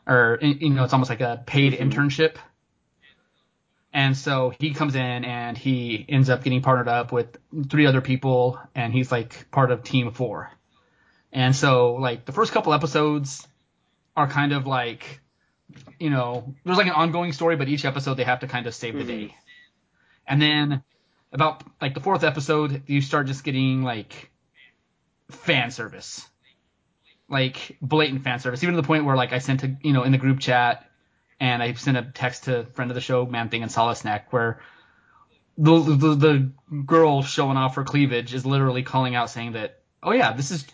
[0.07, 1.91] or you know it's almost like a paid Mhm.
[1.91, 2.36] internship
[3.93, 7.37] And so he comes in and he ends up getting partnered up with
[7.69, 10.49] three other people, and he's like part of Team Four.
[11.33, 13.47] And so like the first couple episodes
[14.15, 15.21] are kind of like,
[15.99, 18.75] you know, there's like an ongoing story, but each episode they have to kind of
[18.75, 19.23] save the day.
[19.23, 19.35] Mm-hmm.
[20.27, 20.83] And then
[21.33, 24.31] about like the fourth episode, you start just getting like
[25.29, 26.25] fan service,
[27.29, 30.03] like blatant fan service, even to the point where like I sent a you know
[30.03, 30.90] in the group chat
[31.41, 34.61] and I sent a text to friend of the show, Man Thing and Neck, where
[35.57, 36.51] the, the the
[36.85, 40.65] girl showing off her cleavage is literally calling out saying that, oh yeah, this is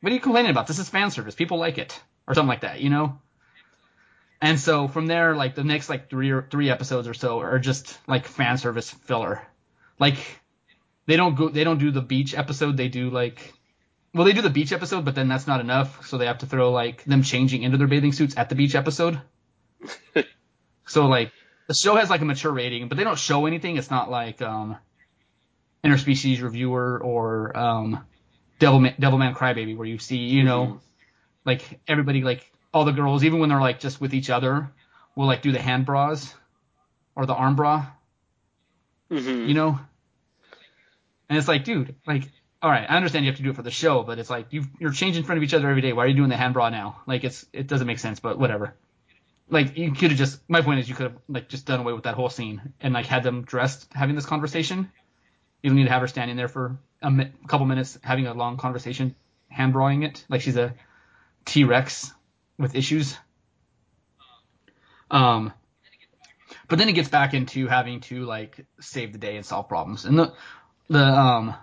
[0.00, 0.68] what are you complaining about?
[0.68, 1.34] This is fan service.
[1.34, 3.18] People like it or something like that, you know.
[4.40, 7.58] And so from there, like the next like three or three episodes or so are
[7.58, 9.42] just like fan service filler.
[9.98, 10.18] Like
[11.06, 12.76] they don't go, they don't do the beach episode.
[12.76, 13.52] They do like,
[14.14, 16.06] well, they do the beach episode, but then that's not enough.
[16.06, 18.76] So they have to throw like them changing into their bathing suits at the beach
[18.76, 19.20] episode.
[20.86, 21.32] so like
[21.68, 23.76] the show has like a mature rating, but they don't show anything.
[23.76, 24.76] It's not like um,
[25.84, 28.04] Interspecies Reviewer or um,
[28.60, 30.80] Devilman, Devilman Crybaby, where you see you know Mhm.
[31.44, 34.70] like everybody like all the girls, even when they're like just with each other,
[35.16, 36.34] will like do the hand bras
[37.14, 37.86] or the arm bra,
[39.10, 39.48] Mhm.
[39.48, 39.78] you know.
[41.28, 42.30] And it's like, dude, like,
[42.60, 44.46] all right, I understand you have to do it for the show, but it's like
[44.52, 45.92] you you're changing in front of each other every day.
[45.92, 47.00] Why are you doing the hand bra now?
[47.06, 48.74] Like, it's it doesn't make sense, but whatever.
[49.48, 50.40] Like, you could have just.
[50.48, 52.94] My point is, you could have like just done away with that whole scene and
[52.94, 54.90] like had them dressed having this conversation.
[55.62, 58.34] You don't need to have her standing there for a, mi- couple minutes having a
[58.34, 59.14] long conversation,
[59.48, 60.74] hand drawing it like she's a
[61.44, 62.12] T Rex
[62.58, 63.16] with issues.
[65.10, 65.52] Um,
[66.68, 70.04] but then it gets back into having to like save the day and solve problems.
[70.04, 70.32] And the
[70.88, 71.54] the um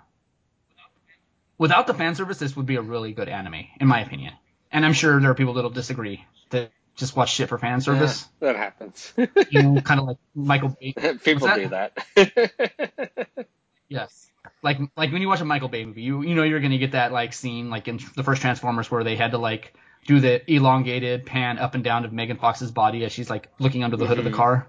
[1.58, 4.34] without the fan service, this would be a really good anime, in my opinion.
[4.72, 8.28] And I'm sure there are people that'll disagree that just watch shit for fan service.
[8.42, 9.12] Yeah, that happens.
[9.50, 10.94] You know, kind of like Michael Bay.
[11.24, 11.98] People What's do that.
[13.92, 14.30] Yes.
[14.62, 16.92] Like like when you watch a Michael Bay movie, you you know you're gonna get
[16.92, 19.74] that like scene like in the first Transformers where they had to like
[20.06, 23.84] do the elongated pan up and down of Megan Fox's body as she's like looking
[23.84, 24.36] under the hood of the Mhm.
[24.36, 24.68] car.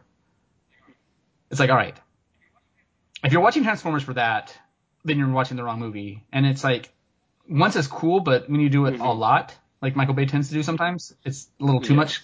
[1.50, 1.94] It's like, all right.
[3.22, 4.56] If you're watching Transformers for that,
[5.04, 6.24] then you're watching the wrong movie.
[6.32, 6.88] And it's like
[7.48, 9.18] once it's cool, but when you do it a Mhm.
[9.18, 12.00] lot, like Michael Bay tends to do sometimes, it's a little too Yeah.
[12.00, 12.22] much.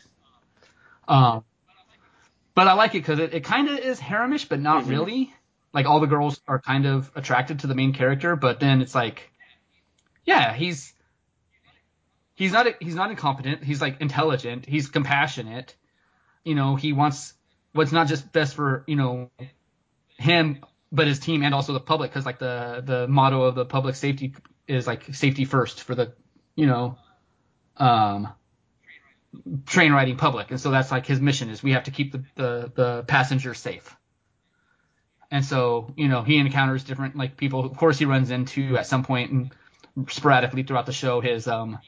[1.09, 1.45] Um,
[2.55, 4.89] but I like it because it, it kind of is haremish, but not Mhm.
[4.89, 5.35] really.
[5.73, 8.95] Like all the girls are kind of attracted to the main character, but then it's
[8.95, 9.31] like,
[10.25, 10.95] yeah, he's
[12.35, 13.63] he's not he's not incompetent.
[13.63, 14.65] He's like intelligent.
[14.67, 15.75] He's compassionate.
[16.45, 17.35] You know, he wants
[17.73, 19.31] what's not just best for you know
[20.17, 22.11] him, but his team and also the public.
[22.11, 24.35] Because like the the motto of the public safety
[24.67, 26.15] is like safety first for the
[26.55, 26.97] you know
[27.77, 28.29] um
[29.67, 32.25] train riding public, and so that's like his mission is we have to keep the
[32.35, 33.97] the, the passengers safe.
[35.31, 37.65] And so, you know, he encounters different like people.
[37.65, 39.51] Of course, he runs into at some point and
[40.09, 41.79] sporadically throughout the show his um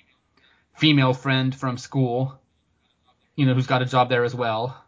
[0.76, 2.40] female friend from school,
[3.36, 4.84] you know, who's got a job there as well.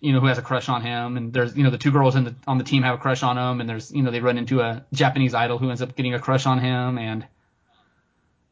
[0.00, 2.16] You know, who has a crush on him, and there's you know the two girls
[2.16, 4.20] in the on the team have a crush on him, and there's you know they
[4.20, 7.26] run into a Japanese idol who ends up getting a crush on him, and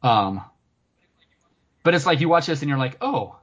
[0.02, 0.42] um,
[1.84, 3.36] but it's like you watch this and you're like, oh,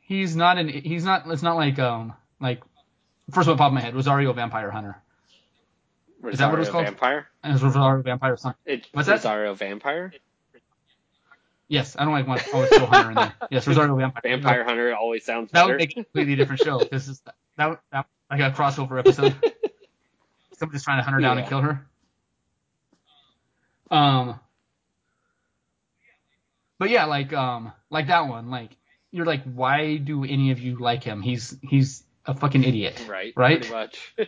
[0.00, 2.62] he's not an he's not it's not like um like
[3.32, 5.02] first one popped in my head Rosario Vampire Hunter.
[6.30, 6.84] Is that what it was called?
[6.84, 7.26] Vampire?
[7.42, 8.58] And it's Rosario Vampire something.
[8.64, 9.14] It, What's that?
[9.16, 10.12] Rosario Vampire?
[11.68, 12.40] Yes, I don't like one.
[12.54, 13.34] Always throw Hunter in there.
[13.50, 14.22] Yes, Rosario Vampire.
[14.22, 15.72] Vampire Hunter always sounds That better.
[15.72, 16.78] would make a completely different show.
[16.78, 17.20] This is
[17.56, 19.34] that that like a crossover episode.
[20.58, 21.86] Somebody's trying to hunt her down and kill her.
[23.90, 24.40] Um.
[26.78, 28.50] But yeah, like um, like that one.
[28.50, 28.76] Like
[29.10, 31.22] you're like, why do any of you like him?
[31.22, 33.04] He's he's a fucking idiot.
[33.08, 33.32] right.
[33.36, 33.60] Right?
[33.60, 34.14] Pretty much.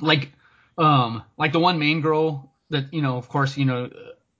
[0.00, 0.32] like
[0.78, 3.88] um like the one main girl that you know of course you know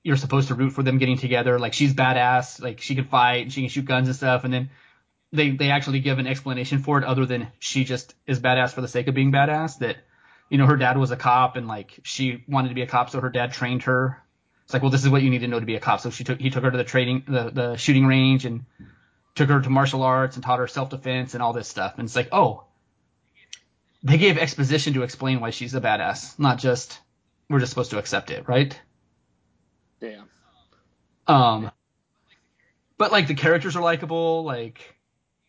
[0.03, 3.51] you're supposed to root for them getting together like she's badass like she can fight
[3.51, 4.71] she can shoot guns and stuff and then
[5.33, 8.83] they they actually give an explanation for it other than she just is badass for
[8.83, 9.97] the sake of being badass that
[10.51, 13.09] you know her dad was a cop and like she wanted to be a cop
[13.11, 14.23] so her dad trained her
[14.67, 16.11] it's like well this is what you need to know to be a cop so
[16.11, 18.67] she took he took her to the training the the shooting range and
[19.35, 22.07] took her to martial arts and taught her self defense and all this stuff and
[22.07, 22.67] it's like oh
[24.07, 27.01] they gave exposition to explain why she's a badass, not just
[27.49, 28.79] we're just supposed to accept it, right?
[30.01, 30.23] yeah.
[31.27, 31.73] Um,
[32.99, 34.45] but like the characters are likable.
[34.45, 34.81] Like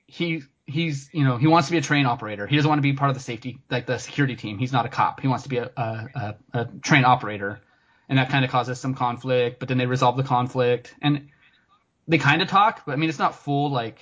[0.07, 2.47] he he's you know he wants to be a train operator.
[2.47, 4.57] He doesn't want to be part of the safety like the security team.
[4.57, 5.19] He's not a cop.
[5.19, 7.61] He wants to be a a, a, a train operator,
[8.09, 9.59] and that kind of causes some conflict.
[9.59, 11.29] But then they resolve the conflict, and
[12.07, 12.85] they kind of talk.
[12.85, 13.99] But I mean, it's not full like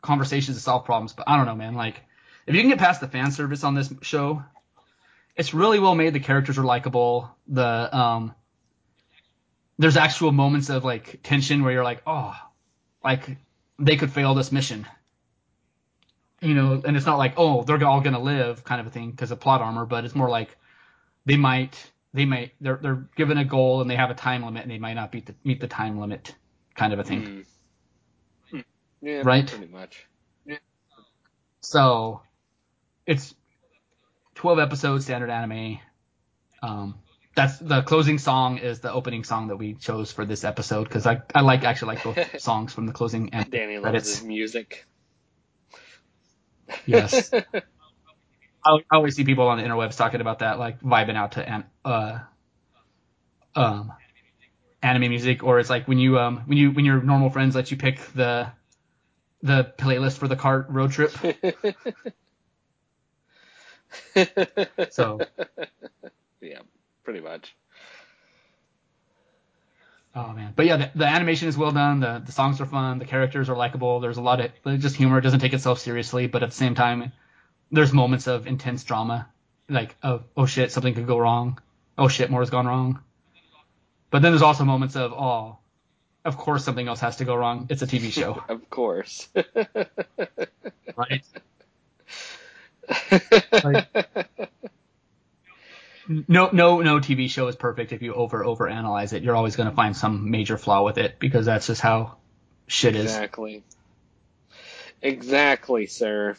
[0.00, 1.12] conversations to solve problems.
[1.12, 1.74] But I don't know, man.
[1.74, 2.00] Like,
[2.46, 4.42] if you can get past the fan service on this show,
[5.36, 6.12] it's really well made.
[6.12, 7.30] The characters are likable.
[7.48, 8.34] The um,
[9.78, 12.34] there's actual moments of like tension where you're like, oh,
[13.02, 13.36] like
[13.78, 14.86] they could fail this mission.
[16.40, 19.10] You know, and it's not like, oh, they're all gonna live kind of a thing
[19.10, 20.56] because of plot armor, but it's more like
[21.24, 21.78] they might,
[22.14, 24.78] they might, they're they're given a goal and they have a time limit and they
[24.78, 26.34] might not beat the meet the time limit,
[26.74, 27.44] kind of a thing.
[28.52, 28.64] Mm.
[29.00, 29.46] Yeah, Right?
[29.46, 30.06] Pretty much.
[31.60, 32.22] So
[33.06, 33.34] it's
[34.36, 35.78] 12 episodes, standard anime.
[36.62, 36.96] Um,
[37.34, 41.06] that's the closing song is the opening song that we chose for this episode because
[41.06, 44.18] I, I like actually like both songs from the closing and Danny loves credits.
[44.18, 44.86] his music.
[46.86, 47.30] Yes.
[48.64, 51.48] I, I always see people on the interwebs talking about that, like vibing out to
[51.48, 52.20] an, uh,
[53.54, 53.92] um,
[54.82, 57.70] anime music, or it's like when you um when you when your normal friends let
[57.70, 58.50] you pick the
[59.42, 61.14] the playlist for the cart road trip.
[64.88, 65.26] So
[66.40, 66.60] yeah,
[67.04, 67.56] pretty much.
[70.14, 72.00] Oh man, but yeah, the, the animation is well done.
[72.00, 72.98] The the songs are fun.
[72.98, 74.00] The characters are likable.
[74.00, 75.18] There's a lot of just humor.
[75.18, 77.12] It doesn't take itself seriously, but at the same time,
[77.72, 79.28] there's moments of intense drama,
[79.68, 81.58] like of oh shit, something could go wrong.
[81.98, 83.00] Oh shit, more has gone wrong.
[84.10, 85.58] But then there's also moments of oh,
[86.24, 87.66] of course something else has to go wrong.
[87.70, 89.28] It's a TV show, Of course.
[90.96, 91.24] right?
[96.28, 99.22] No no no TV show is perfect if you over over analyze it.
[99.22, 102.16] You're always going to find some major flaw with it because that's just how
[102.66, 103.04] shit is.
[103.04, 103.64] exactly.
[105.00, 106.36] Exactly, sir.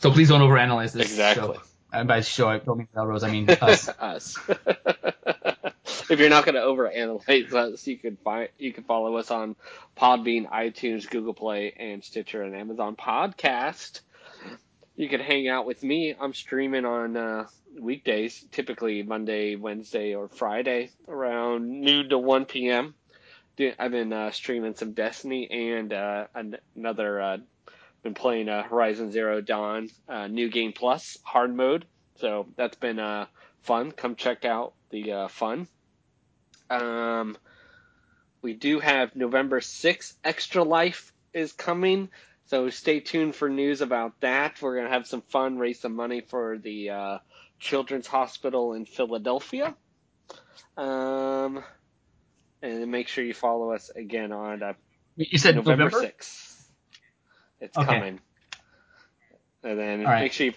[0.00, 1.56] So please don't overanalyze this Exactly.
[1.56, 1.62] show.
[1.92, 3.88] And by show, I don't mean Melrose, I mean us.
[3.88, 4.38] us.
[4.48, 9.56] if you're not going to overanalyze us, you can find you can follow us on
[9.98, 14.00] Podbean, iTunes, Google Play, and Stitcher and Amazon Podcast.
[14.96, 16.14] You can hang out with me.
[16.18, 17.46] I'm streaming on uh,
[17.78, 22.94] weekdays, typically Monday, Wednesday, or Friday around noon to 1 p.m.
[23.78, 27.42] I've been uh, streaming some Destiny and uh, an- another.
[28.02, 31.84] Been playing uh, Horizon Zero Dawn uh, New Game Plus hard mode.
[32.16, 33.26] So that's been uh,
[33.62, 33.92] fun.
[33.92, 35.68] Come check out the uh, fun.
[36.70, 37.36] Um,
[38.42, 42.08] we do have November 6th, Extra Life is coming.
[42.46, 44.60] So stay tuned for news about that.
[44.60, 47.18] We're going to have some fun, raise some money for the uh,
[47.58, 49.74] Children's Hospital in Philadelphia.
[50.76, 51.62] Um,
[52.62, 54.72] and make sure you follow us again on uh,
[55.16, 56.12] You said November November?
[57.60, 57.64] 6th.
[57.64, 57.86] It's Okay.
[57.86, 58.20] coming.
[59.62, 60.22] And then right.
[60.22, 60.52] make sure you.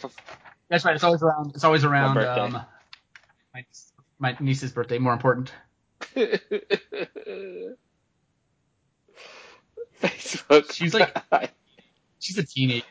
[0.69, 0.95] That's right.
[0.95, 1.51] It's always around.
[1.55, 2.41] It's always around birthday.
[2.41, 2.61] um,
[3.53, 3.65] my,
[4.19, 4.97] my niece's birthday.
[4.97, 5.51] More important.
[10.01, 10.71] Facebook.
[10.73, 11.15] She's like-
[12.19, 12.85] She's a teenager.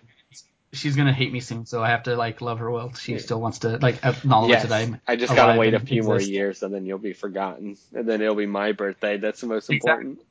[0.74, 2.94] She's gonna hate me soon, so I have to like love her well.
[2.94, 4.62] She still wants to like acknowledge yes.
[4.62, 5.00] that I'm.
[5.06, 8.22] I just gotta wait a few more years, and then you'll be forgotten, and then
[8.22, 9.18] it'll be my birthday.
[9.18, 9.90] That's the most Exactly.
[10.12, 10.26] important.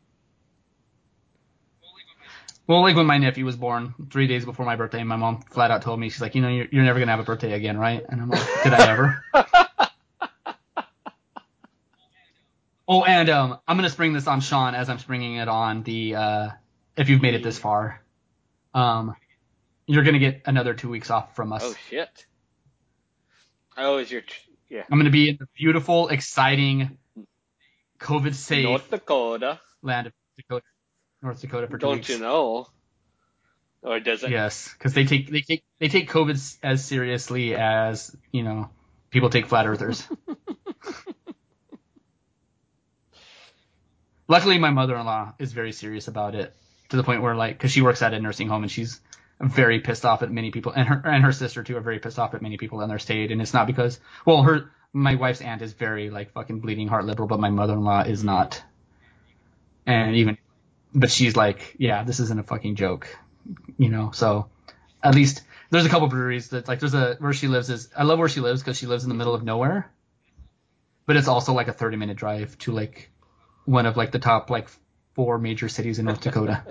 [2.67, 5.71] Well, like when my nephew was born, three days before my birthday, my mom flat
[5.71, 7.77] out told me, she's like, you know, you're, you're never gonna have a birthday again,
[7.77, 8.03] right?
[8.07, 9.25] And I'm like, did I ever?
[12.87, 16.15] oh, and um, I'm gonna spring this on Sean as I'm springing it on the.
[16.15, 16.49] Uh,
[16.95, 18.01] if you've made it this far,
[18.73, 19.15] um,
[19.87, 21.63] you're gonna get another two weeks off from us.
[21.65, 22.25] Oh shit.
[23.75, 24.21] Oh, is your
[24.69, 26.97] yeah I'm gonna be in the beautiful, exciting,
[27.99, 29.59] COVID safe North Dakota?
[29.81, 30.65] land of Dakota,
[31.21, 32.09] North Dakota for 2 Don't weeks.
[32.09, 32.67] you know?
[33.83, 34.29] Or does it?
[34.31, 38.69] Yes, because they take they take they take COVID as seriously as you know
[39.09, 40.07] people take flat earthers.
[44.27, 46.53] Luckily, my mother-in-law is very serious about it
[46.89, 48.99] to the point where like because she works at a nursing home and she's
[49.41, 52.19] very pissed off at many people and her and her sister too are very pissed
[52.19, 55.41] off at many people in their state and it's not because well her my wife's
[55.41, 58.61] aunt is very like fucking bleeding heart liberal but my mother-in-law is not
[59.87, 60.37] and even
[60.93, 63.17] but she's like yeah this isn't a fucking joke
[63.77, 64.49] you know so
[65.03, 65.41] at least
[65.71, 68.29] there's a couple breweries that like there's a where she lives is I love where
[68.29, 69.91] she lives because she lives in the middle of nowhere,
[71.05, 73.09] but it's also like a 30 minute drive to like
[73.65, 74.67] one of like the top like
[75.15, 76.63] four major cities in North Dakota.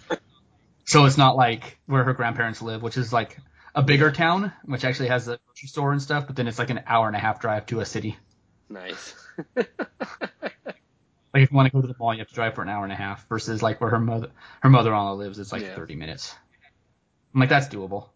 [0.84, 3.38] so it's not like where her grandparents live, which is like
[3.74, 6.70] a bigger town, which actually has a grocery store and stuff, but then it's like
[6.70, 8.16] an hour and a half drive to a city.
[8.68, 9.14] Nice.
[11.36, 12.70] Like if you want to go to the mall, you have to drive for an
[12.70, 14.28] hour and a half versus like where her mother
[14.62, 15.74] her mother-in-law lives, it's like Yeah.
[15.74, 16.34] 30 minutes.
[17.34, 18.08] I'm like that's doable.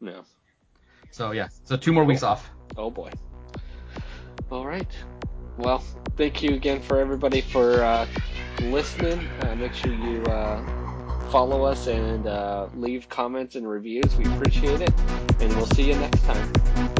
[0.00, 0.24] no.
[1.12, 2.50] So yeah, so two more weeks off.
[2.76, 3.12] Oh boy.
[4.50, 4.90] All right.
[5.58, 5.84] Well,
[6.16, 8.06] thank you again for everybody for uh,
[8.58, 9.30] listening.
[9.38, 10.60] Uh, make sure you uh,
[11.30, 14.16] follow us and uh, leave comments and reviews.
[14.18, 14.92] We appreciate it,
[15.40, 16.99] and we'll see you next time.